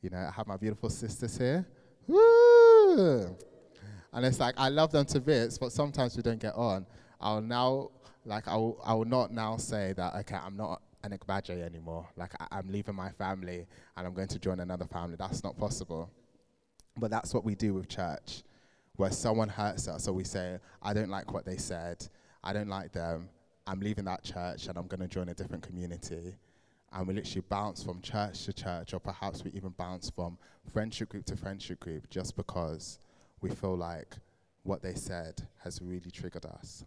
You 0.02 0.10
know, 0.10 0.18
I 0.18 0.30
have 0.30 0.46
my 0.46 0.56
beautiful 0.56 0.88
sisters 0.88 1.36
here. 1.36 1.66
Woo! 2.06 3.36
And 4.12 4.24
it's 4.24 4.40
like, 4.40 4.54
I 4.58 4.68
love 4.68 4.90
them 4.90 5.04
to 5.06 5.20
bits, 5.20 5.58
but 5.58 5.72
sometimes 5.72 6.16
we 6.16 6.22
don't 6.22 6.40
get 6.40 6.54
on. 6.54 6.86
I'll 7.20 7.40
now, 7.40 7.90
like, 8.24 8.48
I 8.48 8.56
will, 8.56 8.80
I 8.84 8.94
will 8.94 9.04
not 9.04 9.32
now 9.32 9.56
say 9.56 9.92
that, 9.96 10.14
okay, 10.16 10.36
I'm 10.36 10.56
not 10.56 10.82
an 11.04 11.16
Igbaje 11.16 11.62
anymore. 11.62 12.08
Like, 12.16 12.32
I, 12.40 12.58
I'm 12.58 12.68
leaving 12.68 12.94
my 12.94 13.10
family 13.10 13.66
and 13.96 14.06
I'm 14.06 14.14
going 14.14 14.28
to 14.28 14.38
join 14.38 14.60
another 14.60 14.86
family. 14.86 15.16
That's 15.16 15.44
not 15.44 15.56
possible. 15.56 16.10
But 16.96 17.10
that's 17.10 17.32
what 17.32 17.44
we 17.44 17.54
do 17.54 17.74
with 17.74 17.88
church, 17.88 18.42
where 18.96 19.12
someone 19.12 19.48
hurts 19.48 19.86
us, 19.86 20.04
so 20.04 20.12
we 20.12 20.24
say, 20.24 20.58
I 20.82 20.92
don't 20.92 21.08
like 21.08 21.32
what 21.32 21.44
they 21.44 21.56
said, 21.56 22.06
I 22.42 22.52
don't 22.52 22.68
like 22.68 22.92
them, 22.92 23.28
I'm 23.66 23.80
leaving 23.80 24.04
that 24.06 24.24
church 24.24 24.66
and 24.66 24.76
I'm 24.76 24.88
going 24.88 25.00
to 25.00 25.06
join 25.06 25.28
a 25.28 25.34
different 25.34 25.62
community. 25.62 26.34
And 26.92 27.06
we 27.06 27.14
literally 27.14 27.44
bounce 27.48 27.84
from 27.84 28.00
church 28.02 28.44
to 28.46 28.52
church, 28.52 28.92
or 28.92 28.98
perhaps 28.98 29.44
we 29.44 29.52
even 29.52 29.70
bounce 29.70 30.10
from 30.10 30.36
friendship 30.72 31.10
group 31.10 31.24
to 31.26 31.36
friendship 31.36 31.78
group 31.78 32.10
just 32.10 32.36
because 32.36 32.98
we 33.40 33.50
feel 33.50 33.76
like 33.76 34.16
what 34.62 34.82
they 34.82 34.94
said 34.94 35.46
has 35.64 35.80
really 35.82 36.10
triggered 36.10 36.44
us. 36.44 36.84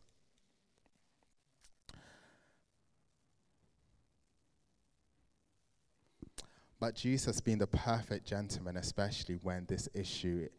But 6.79 6.95
Jesus, 6.95 7.39
being 7.39 7.59
the 7.59 7.67
perfect 7.67 8.27
gentleman, 8.27 8.75
especially 8.75 9.35
when 9.41 9.65
this 9.67 9.87
issue 9.93 10.49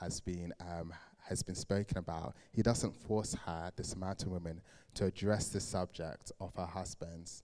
has 0.00 0.20
been 0.20 0.52
um, 0.60 0.92
has 1.28 1.42
been 1.42 1.54
spoken 1.54 1.96
about, 1.96 2.34
he 2.52 2.62
doesn't 2.62 2.94
force 2.94 3.34
her, 3.46 3.72
the 3.74 3.82
Samaritan 3.82 4.30
woman, 4.30 4.60
to 4.94 5.06
address 5.06 5.48
the 5.48 5.60
subject 5.60 6.30
of 6.40 6.54
her 6.56 6.66
husband's, 6.66 7.42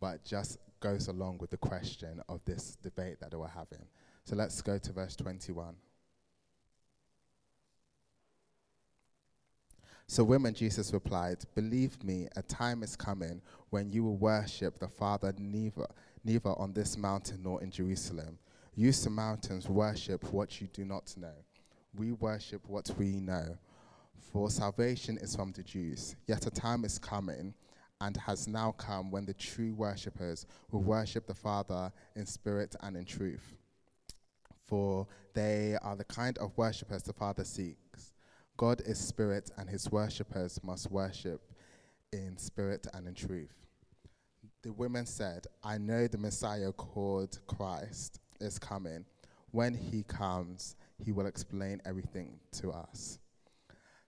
but 0.00 0.22
just 0.22 0.58
goes 0.80 1.08
along 1.08 1.38
with 1.38 1.50
the 1.50 1.56
question 1.56 2.20
of 2.28 2.44
this 2.44 2.76
debate 2.82 3.20
that 3.20 3.30
they 3.30 3.36
were 3.36 3.48
having. 3.48 3.86
So 4.24 4.36
let's 4.36 4.60
go 4.60 4.78
to 4.78 4.92
verse 4.92 5.16
21. 5.16 5.74
So, 10.08 10.22
women, 10.22 10.54
Jesus 10.54 10.92
replied, 10.92 11.38
Believe 11.56 12.02
me, 12.04 12.28
a 12.36 12.42
time 12.42 12.84
is 12.84 12.94
coming 12.94 13.42
when 13.70 13.90
you 13.90 14.04
will 14.04 14.16
worship 14.16 14.78
the 14.78 14.86
Father 14.86 15.34
neither, 15.36 15.86
neither 16.24 16.50
on 16.58 16.72
this 16.72 16.96
mountain 16.96 17.40
nor 17.42 17.60
in 17.60 17.72
Jerusalem. 17.72 18.38
You 18.76 18.92
Samaritans 18.92 19.68
worship 19.68 20.32
what 20.32 20.60
you 20.60 20.68
do 20.68 20.84
not 20.84 21.12
know. 21.16 21.34
We 21.96 22.12
worship 22.12 22.68
what 22.68 22.88
we 22.96 23.18
know. 23.18 23.58
For 24.32 24.48
salvation 24.48 25.18
is 25.18 25.34
from 25.34 25.52
the 25.52 25.64
Jews. 25.64 26.14
Yet 26.26 26.46
a 26.46 26.50
time 26.50 26.84
is 26.84 26.98
coming 26.98 27.54
and 28.00 28.16
has 28.18 28.46
now 28.46 28.72
come 28.72 29.10
when 29.10 29.26
the 29.26 29.34
true 29.34 29.74
worshippers 29.74 30.46
will 30.70 30.82
worship 30.82 31.26
the 31.26 31.34
Father 31.34 31.90
in 32.14 32.26
spirit 32.26 32.76
and 32.80 32.96
in 32.96 33.04
truth. 33.06 33.56
For 34.66 35.06
they 35.34 35.76
are 35.82 35.96
the 35.96 36.04
kind 36.04 36.38
of 36.38 36.56
worshippers 36.56 37.02
the 37.02 37.12
Father 37.12 37.44
seeks. 37.44 37.85
God 38.56 38.82
is 38.86 38.98
spirit, 38.98 39.50
and 39.58 39.68
his 39.68 39.90
worshippers 39.90 40.58
must 40.62 40.90
worship 40.90 41.40
in 42.12 42.36
spirit 42.38 42.86
and 42.94 43.06
in 43.06 43.14
truth. 43.14 43.52
The 44.62 44.72
women 44.72 45.06
said, 45.06 45.46
I 45.62 45.78
know 45.78 46.06
the 46.06 46.18
Messiah 46.18 46.72
called 46.72 47.38
Christ 47.46 48.20
is 48.40 48.58
coming. 48.58 49.04
When 49.50 49.74
he 49.74 50.02
comes, 50.02 50.76
he 50.98 51.12
will 51.12 51.26
explain 51.26 51.80
everything 51.84 52.38
to 52.52 52.72
us. 52.72 53.18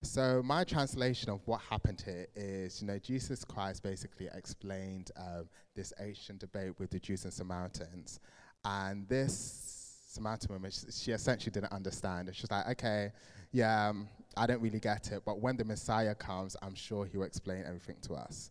So, 0.02 0.42
my 0.44 0.64
translation 0.64 1.28
of 1.30 1.40
what 1.44 1.61
happened 1.61 2.02
here 2.04 2.26
is 2.37 2.80
you 2.80 2.87
know, 2.87 2.98
Jesus 2.98 3.44
Christ 3.44 3.82
basically 3.82 4.28
explained 4.32 5.11
um, 5.16 5.48
this 5.74 5.92
ancient 6.00 6.38
debate 6.38 6.72
with 6.78 6.90
the 6.90 7.00
Jews 7.00 7.24
and 7.24 7.32
Samaritans. 7.32 8.20
And 8.64 9.08
this 9.08 9.78
Samaritan 10.09 10.55
woman, 10.55 10.71
she, 10.71 10.90
she 10.90 11.11
essentially 11.12 11.51
didn't 11.51 11.71
understand. 11.71 12.31
She's 12.33 12.51
like, 12.51 12.66
okay, 12.71 13.12
yeah, 13.53 13.88
um, 13.88 14.09
I 14.38 14.47
don't 14.47 14.62
really 14.62 14.81
get 14.81 15.12
it, 15.12 15.23
but 15.27 15.40
when 15.40 15.59
the 15.59 15.66
Messiah 15.66 16.14
comes, 16.14 16.57
I'm 16.62 16.75
sure 16.75 17.05
he 17.05 17.18
will 17.18 17.27
explain 17.27 17.62
everything 17.66 17.97
to 18.03 18.14
us. 18.14 18.51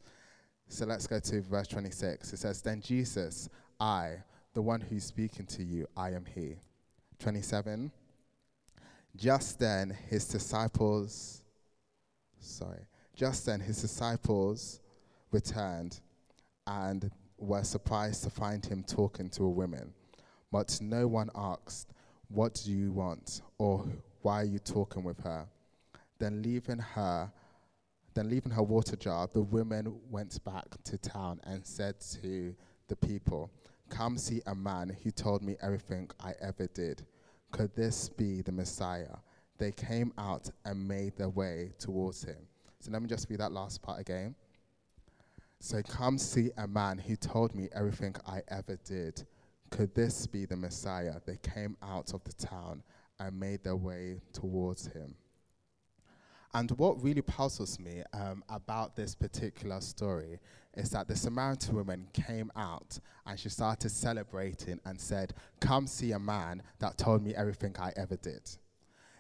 So 0.70 0.86
let's 0.86 1.08
go 1.08 1.20
to 1.20 1.42
verse 1.42 1.68
26. 1.68 2.32
It 2.32 2.38
says, 2.38 2.62
Then 2.62 2.80
Jesus, 2.80 3.50
I, 3.80 4.18
the 4.54 4.62
one 4.62 4.82
who's 4.82 5.04
speaking 5.04 5.48
to 5.48 5.64
you, 5.64 5.88
I 5.98 6.12
am 6.12 6.26
he. 6.26 6.58
27. 7.20 7.92
Just 9.16 9.58
then 9.58 9.98
his 10.10 10.28
disciples, 10.28 11.42
sorry, 12.40 12.86
just 13.16 13.48
then 13.48 13.62
his 13.62 13.82
disciples 13.82 14.80
returned 15.32 16.02
and 16.68 17.10
were 17.40 17.64
surprised 17.64 18.24
to 18.26 18.30
find 18.30 18.64
him 18.64 18.84
talking 18.84 19.30
to 19.32 19.46
a 19.46 19.50
woman. 19.50 19.92
But 20.52 20.80
no 20.82 21.08
one 21.08 21.30
asked, 21.36 21.94
What 22.30 22.62
do 22.64 22.72
you 22.72 22.92
want? 22.92 23.42
or 23.58 23.86
Why 24.22 24.42
are 24.42 24.46
you 24.46 24.60
talking 24.60 25.04
with 25.04 25.20
her? 25.22 25.48
Then 26.20 26.42
leaving 26.42 26.80
her, 26.80 27.32
then 28.14 28.30
leaving 28.30 28.52
her 28.52 28.64
water 28.64 28.96
jar, 28.96 29.30
the 29.32 29.42
women 29.42 30.00
went 30.10 30.44
back 30.44 30.66
to 30.86 30.98
town 30.98 31.40
and 31.44 31.66
said 31.66 32.00
to 32.22 32.56
the 32.88 32.96
people, 32.96 33.52
Come 33.90 34.18
see 34.18 34.42
a 34.48 34.56
man 34.56 34.96
who 35.04 35.12
told 35.12 35.44
me 35.44 35.56
everything 35.62 36.10
I 36.20 36.34
ever 36.42 36.68
did. 36.68 37.06
Could 37.52 37.76
this 37.76 38.10
be 38.10 38.42
the 38.42 38.52
Messiah? 38.52 39.16
They 39.58 39.72
came 39.72 40.14
out 40.18 40.50
and 40.66 40.88
made 40.88 41.18
their 41.18 41.30
way 41.30 41.72
towards 41.80 42.24
him. 42.24 42.38
So 42.80 42.92
let 42.92 43.02
me 43.02 43.08
just 43.08 43.30
read 43.30 43.40
that 43.40 43.52
last 43.52 43.82
part 43.82 44.00
again. 44.00 44.36
So 45.60 45.82
come 45.82 46.18
see 46.18 46.52
a 46.58 46.68
man 46.68 47.00
who 47.00 47.16
told 47.16 47.56
me 47.56 47.70
everything 47.74 48.16
I 48.28 48.42
ever 48.50 48.78
did. 48.86 49.26
Could 49.70 49.94
this 49.94 50.28
be 50.28 50.46
the 50.46 50.56
Messiah? 50.56 51.16
They 51.26 51.38
came 51.38 51.78
out 51.82 52.14
of 52.14 52.24
the 52.24 52.34
town 52.34 52.84
and 53.20 53.40
made 53.40 53.64
their 53.64 53.76
way 53.76 54.22
towards 54.34 54.88
him. 54.88 55.16
And 56.54 56.72
what 56.72 57.04
really 57.04 57.22
puzzles 57.22 57.80
me 57.80 58.04
um, 58.14 58.44
about 58.50 58.96
this 58.96 59.14
particular 59.14 59.82
story 59.82 60.40
is 60.76 60.90
that 60.92 61.08
the 61.08 61.16
Samaritan 61.16 61.76
woman 61.76 62.08
came 62.14 62.52
out 62.56 63.00
and 63.26 63.38
she 63.40 63.50
started 63.50 63.90
celebrating 63.90 64.80
and 64.86 65.00
said, 65.00 65.34
Come 65.60 65.88
see 65.88 66.14
a 66.14 66.20
man 66.20 66.64
that 66.80 66.98
told 66.98 67.24
me 67.24 67.36
everything 67.36 67.76
I 67.78 67.92
ever 67.98 68.16
did. 68.16 68.50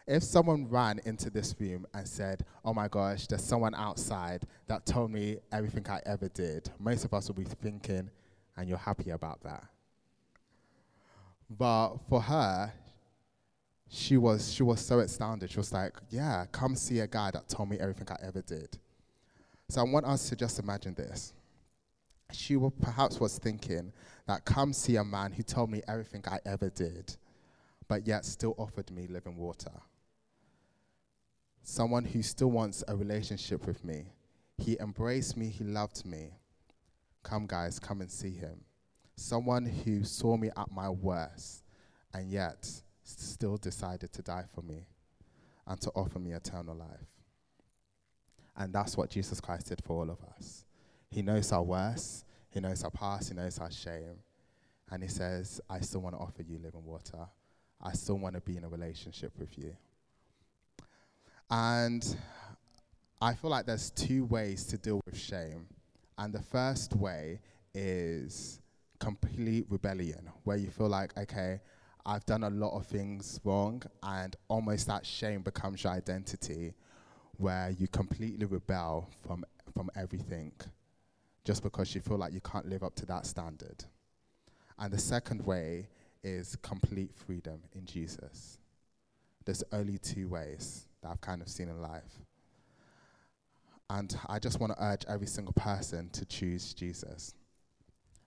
If 0.07 0.23
someone 0.23 0.69
ran 0.69 1.01
into 1.03 1.29
this 1.29 1.53
room 1.59 1.85
and 1.93 2.07
said, 2.07 2.45
Oh 2.63 2.73
my 2.73 2.87
gosh, 2.87 3.27
there's 3.27 3.43
someone 3.43 3.75
outside 3.75 4.43
that 4.67 4.85
told 4.85 5.11
me 5.11 5.37
everything 5.51 5.85
I 5.89 5.99
ever 6.05 6.29
did, 6.29 6.69
most 6.79 7.03
of 7.03 7.13
us 7.13 7.27
will 7.27 7.35
be 7.35 7.43
thinking, 7.43 8.09
and 8.55 8.69
you're 8.69 8.77
happy 8.77 9.09
about 9.09 9.43
that. 9.43 9.65
But 11.49 11.97
for 12.09 12.21
her, 12.21 12.73
she 13.89 14.17
was 14.17 14.51
she 14.51 14.63
was 14.63 14.81
so 14.81 14.99
astounded. 14.99 15.49
She 15.49 15.57
was 15.57 15.71
like, 15.71 15.93
"Yeah, 16.09 16.45
come 16.51 16.75
see 16.75 16.99
a 16.99 17.07
guy 17.07 17.31
that 17.31 17.47
told 17.47 17.69
me 17.69 17.77
everything 17.79 18.07
I 18.09 18.17
ever 18.25 18.41
did." 18.41 18.77
So 19.69 19.81
I 19.81 19.83
want 19.83 20.05
us 20.05 20.29
to 20.29 20.35
just 20.35 20.59
imagine 20.59 20.93
this. 20.93 21.33
She 22.31 22.57
perhaps 22.81 23.19
was 23.19 23.37
thinking 23.37 23.93
that 24.25 24.43
come 24.43 24.73
see 24.73 24.97
a 24.97 25.03
man 25.03 25.31
who 25.31 25.43
told 25.43 25.69
me 25.69 25.81
everything 25.87 26.23
I 26.27 26.39
ever 26.45 26.69
did, 26.69 27.15
but 27.87 28.05
yet 28.05 28.25
still 28.25 28.55
offered 28.57 28.91
me 28.91 29.07
living 29.07 29.37
water. 29.37 29.71
Someone 31.63 32.05
who 32.05 32.21
still 32.21 32.51
wants 32.51 32.83
a 32.87 32.95
relationship 32.95 33.65
with 33.65 33.83
me. 33.83 34.05
He 34.57 34.77
embraced 34.79 35.37
me, 35.37 35.49
he 35.49 35.63
loved 35.63 36.05
me. 36.05 36.31
Come, 37.23 37.45
guys, 37.45 37.79
come 37.79 38.01
and 38.01 38.11
see 38.11 38.31
him. 38.31 38.63
Someone 39.17 39.65
who 39.65 40.03
saw 40.03 40.37
me 40.37 40.49
at 40.55 40.71
my 40.71 40.89
worst, 40.89 41.63
and 42.13 42.31
yet 42.31 42.69
still 43.03 43.57
decided 43.57 44.13
to 44.13 44.21
die 44.21 44.45
for 44.53 44.61
me 44.61 44.85
and 45.65 45.81
to 45.81 45.89
offer 45.91 46.19
me 46.19 46.33
eternal 46.33 46.75
life. 46.75 47.07
And 48.55 48.73
that's 48.73 48.95
what 48.95 49.09
Jesus 49.09 49.41
Christ 49.41 49.67
did 49.67 49.83
for 49.83 49.97
all 50.01 50.09
of 50.09 50.17
us. 50.35 50.65
He 51.09 51.21
knows 51.21 51.51
our 51.51 51.63
worst, 51.63 52.25
He 52.49 52.59
knows 52.59 52.83
our 52.83 52.91
past, 52.91 53.29
He 53.29 53.35
knows 53.35 53.59
our 53.59 53.71
shame. 53.71 54.19
And 54.91 55.03
He 55.03 55.09
says, 55.09 55.61
I 55.69 55.79
still 55.81 56.01
want 56.01 56.15
to 56.15 56.19
offer 56.19 56.43
you 56.43 56.59
living 56.63 56.85
water. 56.85 57.27
I 57.81 57.93
still 57.93 58.17
want 58.17 58.35
to 58.35 58.41
be 58.41 58.57
in 58.57 58.63
a 58.63 58.69
relationship 58.69 59.31
with 59.37 59.57
you. 59.57 59.75
And 61.49 62.17
I 63.21 63.33
feel 63.33 63.49
like 63.49 63.65
there's 63.65 63.89
two 63.91 64.25
ways 64.25 64.65
to 64.67 64.77
deal 64.77 65.01
with 65.05 65.17
shame. 65.17 65.67
And 66.17 66.33
the 66.33 66.41
first 66.41 66.95
way 66.95 67.39
is 67.73 68.59
complete 68.99 69.65
rebellion, 69.69 70.29
where 70.43 70.57
you 70.57 70.69
feel 70.69 70.89
like, 70.89 71.17
okay, 71.17 71.61
I've 72.05 72.25
done 72.25 72.43
a 72.43 72.49
lot 72.49 72.75
of 72.77 72.85
things 72.85 73.39
wrong, 73.43 73.83
and 74.03 74.35
almost 74.47 74.87
that 74.87 75.05
shame 75.05 75.41
becomes 75.41 75.83
your 75.83 75.93
identity, 75.93 76.73
where 77.37 77.69
you 77.69 77.87
completely 77.87 78.45
rebel 78.45 79.09
from, 79.25 79.45
from 79.73 79.89
everything 79.95 80.51
just 81.47 81.63
because 81.63 81.95
you 81.95 82.01
feel 82.01 82.17
like 82.17 82.33
you 82.33 82.41
can't 82.41 82.67
live 82.67 82.83
up 82.83 82.93
to 82.95 83.05
that 83.05 83.25
standard. 83.25 83.85
And 84.77 84.91
the 84.91 84.97
second 84.97 85.45
way 85.45 85.87
is 86.21 86.57
complete 86.57 87.13
freedom 87.15 87.61
in 87.73 87.85
Jesus. 87.85 88.57
There's 89.45 89.63
only 89.71 89.97
two 89.97 90.27
ways 90.27 90.87
that 91.01 91.09
I've 91.09 91.21
kind 91.21 91.41
of 91.41 91.47
seen 91.47 91.69
in 91.69 91.81
life. 91.81 92.19
And 93.89 94.13
I 94.27 94.39
just 94.39 94.59
want 94.59 94.73
to 94.73 94.83
urge 94.83 95.05
every 95.07 95.27
single 95.27 95.53
person 95.53 96.09
to 96.09 96.25
choose 96.25 96.73
Jesus. 96.73 97.33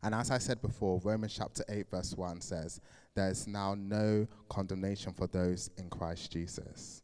And 0.02 0.14
as 0.14 0.30
I 0.30 0.38
said 0.38 0.62
before, 0.62 1.00
Romans 1.04 1.34
chapter 1.36 1.62
8, 1.68 1.90
verse 1.90 2.14
1 2.16 2.40
says, 2.40 2.80
There's 3.14 3.46
now 3.46 3.74
no 3.74 4.26
condemnation 4.48 5.12
for 5.12 5.26
those 5.26 5.70
in 5.76 5.90
Christ 5.90 6.32
Jesus. 6.32 7.02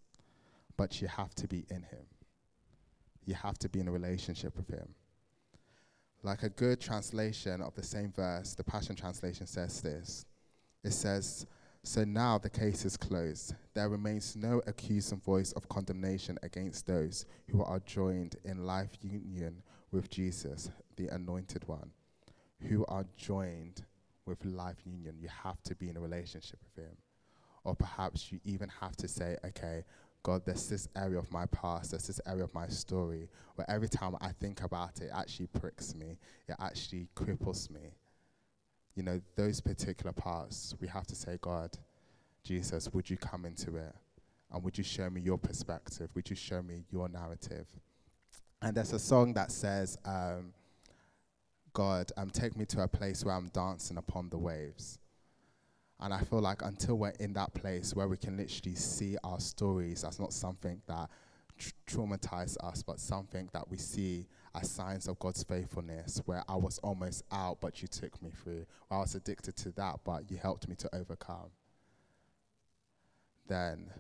But 0.77 1.03
you 1.03 1.09
have 1.09 1.35
to 1.37 1.47
be 1.47 1.67
in 1.69 1.83
Him, 1.83 2.07
you 3.25 3.35
have 3.35 3.59
to 3.59 3.69
be 3.69 3.81
in 3.81 3.89
a 3.89 3.93
relationship 3.93 4.57
with 4.57 4.69
Him. 4.69 4.95
Like 6.23 6.43
a 6.43 6.49
good 6.49 6.81
translation 6.81 7.61
of 7.61 7.75
the 7.75 7.83
same 7.83 8.13
verse, 8.13 8.55
the 8.55 8.65
Passion 8.65 8.97
Translation 8.97 9.47
says 9.47 9.81
this 9.81 10.25
it 10.83 10.93
says, 10.93 11.47
So 11.83 12.05
now 12.05 12.39
the 12.39 12.51
case 12.51 12.85
is 12.85 12.97
closed. 12.97 13.55
There 13.75 13.89
remains 13.91 14.37
no 14.37 14.63
accusing 14.67 15.21
voice 15.21 15.53
of 15.53 15.69
condemnation 15.69 16.39
against 16.43 16.87
those 16.87 17.27
who 17.51 17.63
are 17.63 17.81
joined 17.81 18.37
in 18.45 18.65
life 18.65 18.91
union 19.03 19.63
with 19.93 20.09
Jesus, 20.09 20.71
the 20.97 21.09
Anointed 21.09 21.69
One 21.69 21.91
who 22.63 22.85
are 22.87 23.05
joined 23.17 23.85
with 24.27 24.45
life 24.45 24.77
union. 24.85 25.17
You 25.21 25.29
have 25.45 25.63
to 25.65 25.75
be 25.75 25.89
in 25.89 25.97
a 25.97 26.01
relationship 26.01 26.59
with 26.63 26.85
him. 26.85 26.97
Or 27.65 27.75
perhaps 27.75 28.31
you 28.31 28.41
even 28.45 28.69
have 28.81 28.97
to 28.97 29.09
say, 29.09 29.37
okay, 29.45 29.85
God, 30.23 30.43
there's 30.45 30.69
this 30.69 30.89
area 30.97 31.19
of 31.19 31.31
my 31.33 31.47
past, 31.47 31.93
there's 31.93 32.07
this 32.07 32.21
area 32.27 32.45
of 32.45 32.53
my 32.55 32.67
story 32.69 33.29
where 33.55 33.69
every 33.71 33.89
time 33.89 34.17
I 34.21 34.31
think 34.41 34.63
about 34.63 35.01
it, 35.01 35.05
it 35.05 35.11
actually 35.15 35.47
pricks 35.47 35.95
me, 35.95 36.19
it 36.49 36.57
actually 36.61 37.09
cripples 37.15 37.71
me. 37.71 37.93
You 38.97 39.03
know, 39.05 39.21
those 39.37 39.61
particular 39.61 40.13
parts, 40.13 40.75
we 40.81 40.89
have 40.89 41.07
to 41.09 41.15
say, 41.15 41.39
God, 41.41 41.71
Jesus, 42.43 42.89
would 42.93 43.09
you 43.09 43.17
come 43.17 43.45
into 43.45 43.77
it? 43.77 43.95
And 44.53 44.63
would 44.63 44.79
you 44.79 44.85
show 44.85 45.11
me 45.11 45.21
your 45.21 45.39
perspective? 45.39 46.09
Would 46.15 46.31
you 46.31 46.37
show 46.37 46.63
me 46.63 46.85
your 46.91 47.09
narrative? 47.09 47.67
And 48.63 48.77
there's 48.77 48.93
a 48.93 48.99
song 48.99 49.35
that 49.35 49.53
says, 49.53 49.99
um, 50.05 50.53
God, 51.77 52.11
um, 52.17 52.31
take 52.31 52.57
me 52.57 52.65
to 52.65 52.81
a 52.81 52.89
place 52.89 53.23
where 53.23 53.35
I'm 53.35 53.49
dancing 53.49 53.99
upon 53.99 54.31
the 54.31 54.39
waves. 54.39 54.99
And 56.01 56.15
I 56.15 56.23
feel 56.23 56.41
like 56.41 56.63
until 56.63 56.97
we're 56.97 57.13
in 57.21 57.35
that 57.35 57.53
place 57.53 57.95
where 57.95 58.09
we 58.09 58.17
can 58.17 58.39
literally 58.39 58.75
see 58.75 59.19
our 59.23 59.39
stories 59.39 60.03
as 60.03 60.19
not 60.19 60.33
something 60.33 60.81
that 60.87 61.11
tra- 61.59 61.73
traumatizes 61.87 62.57
us, 62.65 62.83
but 62.83 62.99
something 62.99 63.51
that 63.53 63.71
we 63.71 63.77
see 63.77 64.27
as 64.55 64.71
signs 64.71 65.07
of 65.07 65.19
God's 65.19 65.43
faithfulness, 65.43 66.23
where 66.25 66.43
I 66.49 66.57
was 66.57 66.79
almost 66.79 67.25
out, 67.31 67.59
but 67.61 67.83
you 67.83 67.89
took 67.89 68.23
me 68.23 68.31
through. 68.31 68.65
I 68.91 68.97
was 68.97 69.15
addicted 69.15 69.55
to 69.57 69.71
that, 69.73 69.97
but 70.03 70.31
you 70.31 70.39
helped 70.39 70.69
me 70.69 70.77
to 70.77 70.89
overcome. 70.95 71.51
Then, 73.47 73.91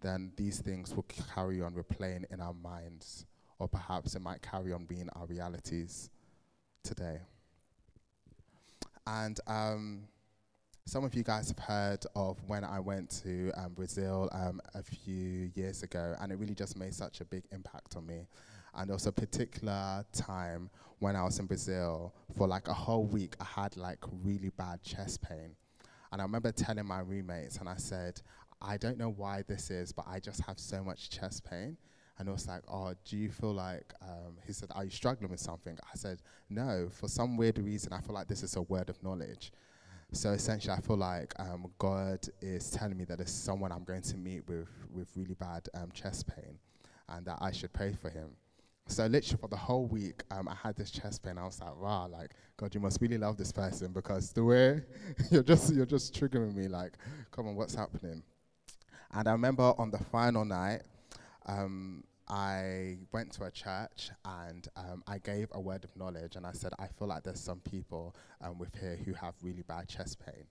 then 0.00 0.32
these 0.36 0.60
things 0.60 0.96
will 0.96 1.04
carry 1.34 1.60
on 1.60 1.74
replaying 1.74 2.24
in 2.32 2.40
our 2.40 2.54
minds, 2.54 3.26
or 3.58 3.68
perhaps 3.68 4.14
it 4.14 4.22
might 4.22 4.40
carry 4.40 4.72
on 4.72 4.86
being 4.86 5.10
our 5.14 5.26
realities 5.26 6.08
today. 6.86 7.18
And 9.06 9.38
um, 9.46 10.08
some 10.84 11.04
of 11.04 11.14
you 11.14 11.22
guys 11.22 11.48
have 11.48 11.58
heard 11.58 12.04
of 12.14 12.38
when 12.46 12.64
I 12.64 12.78
went 12.78 13.10
to 13.22 13.50
um, 13.56 13.74
Brazil 13.74 14.28
um, 14.32 14.60
a 14.74 14.82
few 14.82 15.50
years 15.54 15.82
ago, 15.82 16.14
and 16.20 16.30
it 16.30 16.38
really 16.38 16.54
just 16.54 16.76
made 16.76 16.94
such 16.94 17.20
a 17.20 17.24
big 17.24 17.42
impact 17.52 17.96
on 17.96 18.06
me. 18.06 18.28
And 18.74 18.90
was 18.90 19.06
a 19.06 19.12
particular 19.12 20.04
time 20.12 20.70
when 20.98 21.16
I 21.16 21.24
was 21.24 21.38
in 21.38 21.46
Brazil 21.46 22.14
for 22.36 22.46
like 22.46 22.68
a 22.68 22.74
whole 22.74 23.04
week, 23.04 23.34
I 23.40 23.44
had 23.44 23.76
like 23.76 23.98
really 24.22 24.50
bad 24.50 24.82
chest 24.82 25.22
pain. 25.22 25.56
And 26.12 26.20
I 26.20 26.24
remember 26.24 26.52
telling 26.52 26.86
my 26.86 27.00
roommates, 27.00 27.56
and 27.56 27.68
I 27.68 27.76
said, 27.76 28.20
I 28.62 28.76
don't 28.76 28.96
know 28.96 29.10
why 29.10 29.42
this 29.46 29.70
is, 29.70 29.92
but 29.92 30.06
I 30.08 30.20
just 30.20 30.40
have 30.42 30.58
so 30.58 30.84
much 30.84 31.10
chest 31.10 31.44
pain. 31.48 31.76
And 32.18 32.28
it 32.28 32.32
was 32.32 32.48
like, 32.48 32.62
oh, 32.68 32.94
do 33.04 33.16
you 33.16 33.30
feel 33.30 33.52
like, 33.52 33.92
um, 34.00 34.38
he 34.46 34.52
said, 34.52 34.70
are 34.74 34.84
you 34.84 34.90
struggling 34.90 35.30
with 35.30 35.40
something? 35.40 35.78
I 35.82 35.96
said, 35.96 36.22
no, 36.48 36.88
for 36.90 37.08
some 37.08 37.36
weird 37.36 37.58
reason, 37.58 37.92
I 37.92 38.00
feel 38.00 38.14
like 38.14 38.26
this 38.26 38.42
is 38.42 38.56
a 38.56 38.62
word 38.62 38.88
of 38.88 39.02
knowledge. 39.02 39.52
So 40.12 40.30
essentially, 40.30 40.72
I 40.72 40.80
feel 40.80 40.96
like 40.96 41.34
um, 41.38 41.66
God 41.78 42.20
is 42.40 42.70
telling 42.70 42.96
me 42.96 43.04
that 43.04 43.18
there's 43.18 43.30
someone 43.30 43.72
I'm 43.72 43.84
going 43.84 44.02
to 44.02 44.16
meet 44.16 44.48
with 44.48 44.68
with 44.92 45.08
really 45.16 45.34
bad 45.34 45.68
um, 45.74 45.90
chest 45.92 46.26
pain, 46.28 46.58
and 47.08 47.26
that 47.26 47.38
I 47.40 47.50
should 47.50 47.72
pray 47.72 47.92
for 48.00 48.08
him. 48.08 48.30
So 48.88 49.04
literally 49.06 49.40
for 49.40 49.48
the 49.48 49.56
whole 49.56 49.86
week, 49.86 50.22
um, 50.30 50.48
I 50.48 50.54
had 50.54 50.76
this 50.76 50.92
chest 50.92 51.24
pain. 51.24 51.38
I 51.38 51.44
was 51.44 51.60
like, 51.60 51.76
wow, 51.76 52.06
like 52.06 52.30
God, 52.56 52.72
you 52.72 52.80
must 52.80 53.00
really 53.00 53.18
love 53.18 53.36
this 53.36 53.50
person 53.50 53.92
because 53.92 54.32
the 54.32 54.44
way 54.44 54.82
you're 55.30 55.42
just 55.42 55.74
you're 55.74 55.86
just 55.86 56.14
triggering 56.14 56.54
me. 56.54 56.68
Like, 56.68 56.92
come 57.32 57.48
on, 57.48 57.56
what's 57.56 57.74
happening? 57.74 58.22
And 59.12 59.28
I 59.28 59.32
remember 59.32 59.74
on 59.76 59.90
the 59.90 59.98
final 59.98 60.44
night, 60.44 60.82
um, 61.46 62.04
I 62.28 62.98
went 63.12 63.32
to 63.34 63.44
a 63.44 63.50
church 63.50 64.10
and 64.24 64.66
um, 64.76 65.02
I 65.06 65.18
gave 65.18 65.48
a 65.52 65.60
word 65.60 65.84
of 65.84 65.96
knowledge 65.96 66.34
and 66.36 66.44
I 66.44 66.52
said, 66.52 66.72
I 66.78 66.88
feel 66.88 67.06
like 67.08 67.22
there's 67.22 67.40
some 67.40 67.60
people 67.60 68.16
um, 68.40 68.58
with 68.58 68.74
here 68.78 68.98
who 69.04 69.12
have 69.14 69.34
really 69.42 69.62
bad 69.62 69.88
chest 69.88 70.18
pain. 70.24 70.46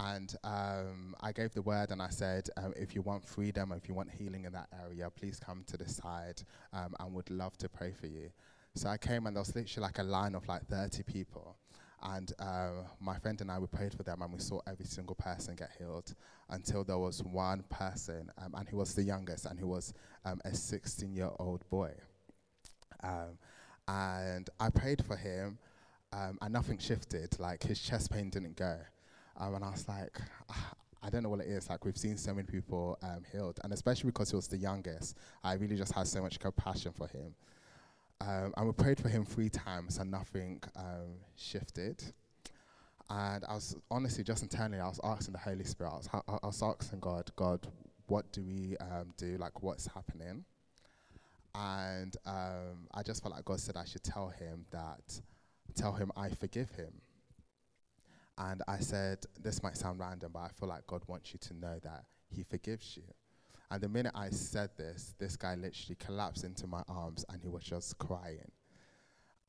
And 0.00 0.34
um, 0.44 1.14
I 1.20 1.32
gave 1.32 1.54
the 1.54 1.62
word 1.62 1.90
and 1.90 2.02
I 2.02 2.10
said, 2.10 2.48
um, 2.56 2.74
if 2.76 2.94
you 2.94 3.00
want 3.00 3.24
freedom, 3.26 3.72
if 3.72 3.88
you 3.88 3.94
want 3.94 4.10
healing 4.10 4.44
in 4.44 4.52
that 4.52 4.68
area, 4.84 5.08
please 5.08 5.38
come 5.38 5.64
to 5.68 5.76
the 5.76 5.88
side 5.88 6.42
um, 6.72 6.94
and 7.00 7.14
would 7.14 7.30
love 7.30 7.56
to 7.58 7.68
pray 7.68 7.92
for 7.92 8.06
you. 8.06 8.30
So 8.74 8.88
I 8.88 8.98
came 8.98 9.26
and 9.26 9.36
there 9.36 9.40
was 9.40 9.54
literally 9.54 9.86
like 9.86 9.98
a 9.98 10.02
line 10.02 10.34
of 10.34 10.46
like 10.48 10.66
30 10.66 11.04
people. 11.04 11.56
And 12.04 12.32
uh, 12.38 12.84
my 13.00 13.18
friend 13.18 13.40
and 13.40 13.50
I, 13.50 13.58
we 13.58 13.66
prayed 13.66 13.94
for 13.94 14.02
them 14.02 14.20
and 14.20 14.32
we 14.32 14.38
saw 14.38 14.60
every 14.66 14.84
single 14.84 15.14
person 15.14 15.56
get 15.56 15.70
healed 15.78 16.14
until 16.50 16.84
there 16.84 16.98
was 16.98 17.22
one 17.22 17.64
person, 17.70 18.30
um, 18.38 18.54
and 18.54 18.68
he 18.68 18.74
was 18.74 18.94
the 18.94 19.02
youngest, 19.02 19.46
and 19.46 19.58
he 19.58 19.64
was 19.64 19.94
um, 20.24 20.40
a 20.44 20.54
16 20.54 21.14
year 21.14 21.30
old 21.38 21.68
boy. 21.70 21.92
Um, 23.02 23.38
and 23.88 24.48
I 24.60 24.70
prayed 24.70 25.04
for 25.04 25.16
him, 25.16 25.58
um, 26.12 26.38
and 26.42 26.52
nothing 26.52 26.78
shifted. 26.78 27.38
Like 27.38 27.62
his 27.62 27.80
chest 27.80 28.10
pain 28.10 28.28
didn't 28.30 28.56
go. 28.56 28.78
Um, 29.36 29.54
and 29.54 29.64
I 29.64 29.70
was 29.70 29.88
like, 29.88 30.18
I 31.02 31.10
don't 31.10 31.22
know 31.22 31.28
what 31.28 31.40
it 31.40 31.48
is. 31.48 31.68
Like 31.68 31.84
we've 31.84 31.98
seen 31.98 32.16
so 32.16 32.32
many 32.32 32.46
people 32.46 32.98
um, 33.02 33.22
healed, 33.30 33.60
and 33.64 33.72
especially 33.72 34.10
because 34.10 34.30
he 34.30 34.36
was 34.36 34.48
the 34.48 34.58
youngest, 34.58 35.16
I 35.42 35.54
really 35.54 35.76
just 35.76 35.92
had 35.92 36.06
so 36.06 36.22
much 36.22 36.38
compassion 36.38 36.92
for 36.92 37.06
him. 37.06 37.34
Um, 38.26 38.54
and 38.56 38.66
we 38.66 38.72
prayed 38.72 39.00
for 39.00 39.08
him 39.08 39.24
three 39.24 39.50
times 39.50 39.98
and 39.98 40.10
nothing 40.10 40.60
um, 40.76 41.18
shifted. 41.36 42.02
And 43.10 43.44
I 43.44 43.54
was 43.54 43.76
honestly 43.90 44.24
just 44.24 44.42
internally, 44.42 44.80
I 44.80 44.88
was 44.88 45.00
asking 45.04 45.32
the 45.32 45.38
Holy 45.38 45.64
Spirit, 45.64 45.90
I 45.90 45.96
was, 45.96 46.08
I 46.42 46.46
was 46.46 46.62
asking 46.62 47.00
God, 47.00 47.30
God, 47.36 47.66
what 48.06 48.32
do 48.32 48.42
we 48.42 48.76
um, 48.78 49.12
do? 49.18 49.36
Like, 49.36 49.62
what's 49.62 49.86
happening? 49.86 50.44
And 51.54 52.16
um, 52.24 52.88
I 52.94 53.02
just 53.02 53.22
felt 53.22 53.34
like 53.34 53.44
God 53.44 53.60
said 53.60 53.76
I 53.76 53.84
should 53.84 54.02
tell 54.02 54.28
him 54.28 54.64
that, 54.70 55.20
tell 55.74 55.92
him 55.92 56.10
I 56.16 56.30
forgive 56.30 56.70
him. 56.70 56.92
And 58.38 58.62
I 58.66 58.78
said, 58.78 59.18
this 59.40 59.62
might 59.62 59.76
sound 59.76 60.00
random, 60.00 60.30
but 60.32 60.40
I 60.40 60.48
feel 60.48 60.68
like 60.68 60.86
God 60.86 61.02
wants 61.06 61.32
you 61.32 61.38
to 61.40 61.54
know 61.54 61.78
that 61.82 62.04
He 62.34 62.42
forgives 62.42 62.96
you. 62.96 63.04
And 63.70 63.82
the 63.82 63.88
minute 63.88 64.12
I 64.14 64.30
said 64.30 64.70
this, 64.76 65.14
this 65.18 65.36
guy 65.36 65.54
literally 65.54 65.96
collapsed 65.98 66.44
into 66.44 66.66
my 66.66 66.82
arms 66.88 67.24
and 67.28 67.40
he 67.42 67.48
was 67.48 67.64
just 67.64 67.98
crying. 67.98 68.50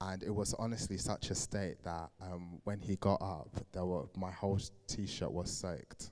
And 0.01 0.23
it 0.23 0.33
was 0.33 0.53
honestly 0.55 0.97
such 0.97 1.29
a 1.29 1.35
state 1.35 1.83
that 1.83 2.09
um, 2.21 2.59
when 2.63 2.79
he 2.79 2.95
got 2.97 3.21
up, 3.21 3.49
there 3.71 3.85
were, 3.85 4.05
my 4.15 4.31
whole 4.31 4.59
t 4.87 5.05
shirt 5.05 5.31
was 5.31 5.51
soaked. 5.51 6.11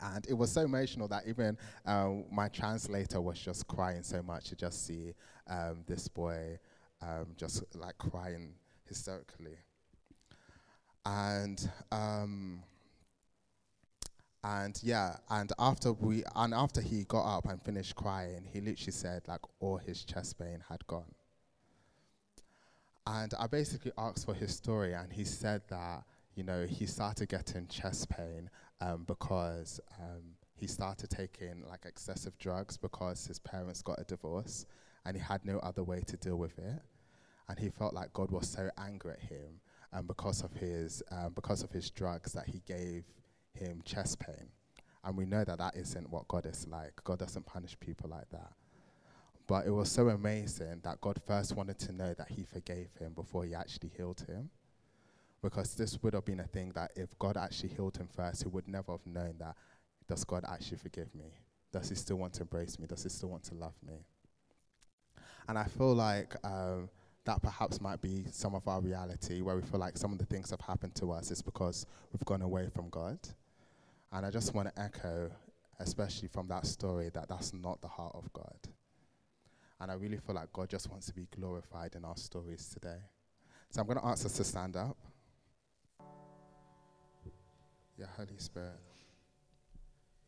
And 0.00 0.26
it 0.28 0.34
was 0.34 0.52
so 0.52 0.60
emotional 0.60 1.08
that 1.08 1.26
even 1.26 1.56
um, 1.86 2.24
my 2.30 2.48
translator 2.48 3.20
was 3.20 3.38
just 3.38 3.66
crying 3.66 4.02
so 4.02 4.22
much 4.22 4.50
to 4.50 4.56
just 4.56 4.86
see 4.86 5.14
um, 5.48 5.84
this 5.86 6.06
boy 6.06 6.58
um, 7.02 7.28
just 7.36 7.62
like 7.74 7.96
crying 7.98 8.54
hysterically. 8.86 9.56
And 11.04 11.70
um, 11.92 12.62
and 14.46 14.78
yeah, 14.80 15.16
and 15.28 15.52
after 15.58 15.92
we 15.92 16.22
and 16.36 16.54
after 16.54 16.80
he 16.80 17.02
got 17.04 17.38
up 17.38 17.46
and 17.46 17.60
finished 17.60 17.96
crying, 17.96 18.46
he 18.52 18.60
literally 18.60 18.92
said 18.92 19.22
like 19.26 19.40
all 19.58 19.76
his 19.76 20.04
chest 20.04 20.38
pain 20.38 20.62
had 20.68 20.86
gone. 20.86 21.12
And 23.08 23.34
I 23.40 23.48
basically 23.48 23.90
asked 23.98 24.24
for 24.24 24.34
his 24.34 24.54
story, 24.54 24.92
and 24.92 25.12
he 25.12 25.24
said 25.24 25.62
that 25.68 26.04
you 26.36 26.44
know 26.44 26.64
he 26.64 26.86
started 26.86 27.28
getting 27.28 27.66
chest 27.66 28.08
pain 28.08 28.48
um, 28.80 29.02
because 29.08 29.80
um, 30.00 30.22
he 30.54 30.68
started 30.68 31.10
taking 31.10 31.64
like 31.68 31.84
excessive 31.84 32.38
drugs 32.38 32.76
because 32.76 33.26
his 33.26 33.40
parents 33.40 33.82
got 33.82 34.00
a 34.00 34.04
divorce, 34.04 34.64
and 35.04 35.16
he 35.16 35.22
had 35.22 35.44
no 35.44 35.58
other 35.58 35.82
way 35.82 36.02
to 36.06 36.16
deal 36.18 36.36
with 36.36 36.56
it, 36.60 36.82
and 37.48 37.58
he 37.58 37.68
felt 37.68 37.94
like 37.94 38.12
God 38.12 38.30
was 38.30 38.48
so 38.48 38.70
angry 38.78 39.14
at 39.14 39.28
him 39.28 39.60
um, 39.92 40.06
because 40.06 40.44
of 40.44 40.52
his 40.52 41.02
um, 41.10 41.32
because 41.34 41.64
of 41.64 41.72
his 41.72 41.90
drugs 41.90 42.32
that 42.34 42.46
he 42.46 42.62
gave 42.64 43.02
him 43.56 43.82
chest 43.84 44.20
pain. 44.20 44.50
And 45.04 45.16
we 45.16 45.24
know 45.24 45.44
that 45.44 45.58
that 45.58 45.76
isn't 45.76 46.10
what 46.10 46.26
God 46.28 46.46
is 46.46 46.66
like. 46.68 46.92
God 47.04 47.18
doesn't 47.18 47.46
punish 47.46 47.78
people 47.78 48.10
like 48.10 48.28
that. 48.30 48.52
But 49.46 49.66
it 49.66 49.70
was 49.70 49.90
so 49.90 50.08
amazing 50.08 50.80
that 50.82 51.00
God 51.00 51.20
first 51.24 51.56
wanted 51.56 51.78
to 51.80 51.92
know 51.92 52.14
that 52.14 52.28
he 52.28 52.42
forgave 52.42 52.88
him 52.98 53.12
before 53.12 53.44
he 53.44 53.54
actually 53.54 53.90
healed 53.96 54.24
him. 54.26 54.50
Because 55.42 55.74
this 55.74 56.02
would 56.02 56.14
have 56.14 56.24
been 56.24 56.40
a 56.40 56.46
thing 56.46 56.72
that 56.74 56.90
if 56.96 57.16
God 57.18 57.36
actually 57.36 57.68
healed 57.68 57.96
him 57.96 58.08
first, 58.08 58.42
he 58.42 58.48
would 58.48 58.66
never 58.66 58.92
have 58.92 59.06
known 59.06 59.36
that, 59.38 59.54
does 60.08 60.24
God 60.24 60.44
actually 60.48 60.78
forgive 60.78 61.14
me? 61.14 61.26
Does 61.72 61.88
he 61.88 61.94
still 61.94 62.16
want 62.16 62.32
to 62.34 62.42
embrace 62.42 62.78
me? 62.78 62.86
Does 62.86 63.04
he 63.04 63.08
still 63.08 63.28
want 63.28 63.44
to 63.44 63.54
love 63.54 63.74
me? 63.86 63.94
And 65.48 65.56
I 65.56 65.64
feel 65.64 65.94
like 65.94 66.34
um, 66.44 66.88
that 67.24 67.42
perhaps 67.42 67.80
might 67.80 68.00
be 68.00 68.24
some 68.30 68.54
of 68.54 68.66
our 68.66 68.80
reality 68.80 69.42
where 69.42 69.54
we 69.54 69.62
feel 69.62 69.78
like 69.78 69.96
some 69.96 70.12
of 70.12 70.18
the 70.18 70.26
things 70.26 70.50
that 70.50 70.60
have 70.60 70.68
happened 70.68 70.94
to 70.96 71.12
us 71.12 71.30
is 71.30 71.42
because 71.42 71.86
we've 72.12 72.24
gone 72.24 72.42
away 72.42 72.68
from 72.74 72.88
God. 72.88 73.18
And 74.12 74.24
I 74.24 74.30
just 74.30 74.54
want 74.54 74.74
to 74.74 74.80
echo, 74.80 75.30
especially 75.80 76.28
from 76.28 76.48
that 76.48 76.66
story, 76.66 77.10
that 77.14 77.28
that's 77.28 77.52
not 77.52 77.80
the 77.80 77.88
heart 77.88 78.14
of 78.14 78.32
God. 78.32 78.58
And 79.80 79.90
I 79.90 79.94
really 79.94 80.16
feel 80.16 80.34
like 80.34 80.52
God 80.52 80.70
just 80.70 80.90
wants 80.90 81.06
to 81.06 81.14
be 81.14 81.26
glorified 81.36 81.94
in 81.96 82.04
our 82.04 82.16
stories 82.16 82.68
today. 82.68 83.00
So 83.70 83.80
I'm 83.80 83.86
going 83.86 83.98
to 83.98 84.06
ask 84.06 84.24
us 84.24 84.32
to 84.34 84.44
stand 84.44 84.76
up. 84.76 84.96
Yeah, 87.98 88.06
Holy 88.16 88.38
Spirit, 88.38 88.78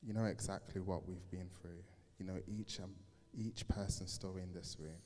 you 0.03 0.15
know 0.15 0.25
exactly 0.25 0.81
what 0.81 1.07
we've 1.07 1.31
been 1.31 1.51
through. 1.61 1.83
You 2.19 2.27
know 2.27 2.39
each 2.47 2.81
um, 2.81 2.95
each 3.37 3.69
person's 3.69 4.13
story 4.13 4.43
in 4.43 4.53
this 4.53 4.77
room. 4.79 5.01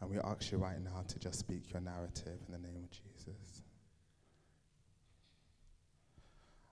And 0.00 0.10
we 0.10 0.18
ask 0.18 0.50
you 0.50 0.58
right 0.58 0.82
now 0.82 1.04
to 1.08 1.18
just 1.18 1.38
speak 1.38 1.72
your 1.72 1.82
narrative 1.82 2.38
in 2.46 2.52
the 2.52 2.58
name 2.58 2.84
of 2.84 2.90
Jesus. 2.90 3.62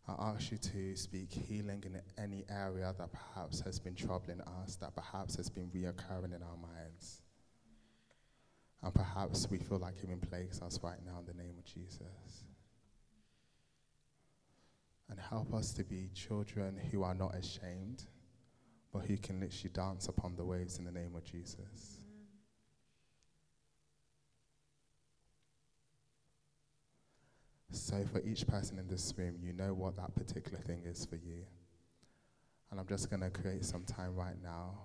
I 0.09 0.31
ask 0.31 0.51
you 0.51 0.57
to 0.57 0.97
speak 0.97 1.31
healing 1.31 1.85
in 1.85 2.01
any 2.23 2.47
area 2.49 2.95
that 2.97 3.11
perhaps 3.13 3.61
has 3.61 3.79
been 3.79 3.95
troubling 3.95 4.41
us, 4.63 4.77
that 4.77 4.95
perhaps 4.95 5.37
has 5.37 5.51
been 5.51 5.69
reoccurring 5.69 6.35
in 6.35 6.43
our 6.43 6.57
minds. 6.57 7.21
And 8.83 8.95
perhaps 8.95 9.51
we 9.51 9.59
feel 9.59 9.79
like 9.79 9.97
even 10.03 10.19
plagues 10.19 10.63
us 10.63 10.81
right 10.83 10.99
now 11.05 11.19
in 11.19 11.27
the 11.27 11.43
name 11.43 11.55
of 11.59 11.65
Jesus. 11.65 12.45
And 15.11 15.19
help 15.19 15.53
us 15.53 15.73
to 15.75 15.85
be 15.85 16.11
children 16.15 16.79
who 16.91 17.03
are 17.03 17.15
not 17.15 17.35
ashamed, 17.35 18.05
but 18.93 19.05
who 19.05 19.19
can 19.19 19.41
literally 19.41 19.71
dance 19.75 20.09
upon 20.09 20.37
the 20.37 20.45
waves 20.45 20.79
in 20.79 20.85
the 20.85 20.93
name 20.93 21.15
of 21.17 21.25
Jesus. 21.25 21.98
So, 27.71 28.03
for 28.13 28.21
each 28.23 28.47
person 28.47 28.79
in 28.79 28.89
this 28.89 29.13
room, 29.17 29.37
you 29.43 29.53
know 29.53 29.75
what 29.75 29.97
that 29.97 30.15
particular 30.15 30.59
thing 30.59 30.83
is 30.87 31.05
for 31.05 31.17
you. 31.17 31.45
And 32.71 32.81
I'm 32.81 32.87
just 32.87 33.11
going 33.11 33.23
to 33.23 33.31
create 33.31 33.65
some 33.65 33.85
time 33.85 34.15
right 34.15 34.37
now 34.43 34.79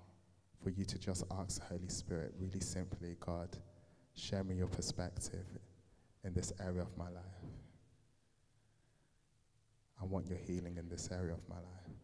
for 0.61 0.69
you 0.69 0.85
to 0.85 0.99
just 0.99 1.23
ask 1.31 1.59
the 1.59 1.65
Holy 1.65 1.87
Spirit, 1.87 2.33
really 2.39 2.59
simply, 2.59 3.15
God, 3.19 3.49
share 4.15 4.43
me 4.43 4.55
your 4.55 4.67
perspective 4.67 5.45
in 6.23 6.33
this 6.33 6.53
area 6.59 6.81
of 6.81 6.97
my 6.97 7.09
life. 7.09 7.23
I 10.01 10.05
want 10.05 10.27
your 10.27 10.37
healing 10.37 10.77
in 10.77 10.89
this 10.89 11.09
area 11.11 11.33
of 11.33 11.47
my 11.49 11.55
life. 11.55 12.02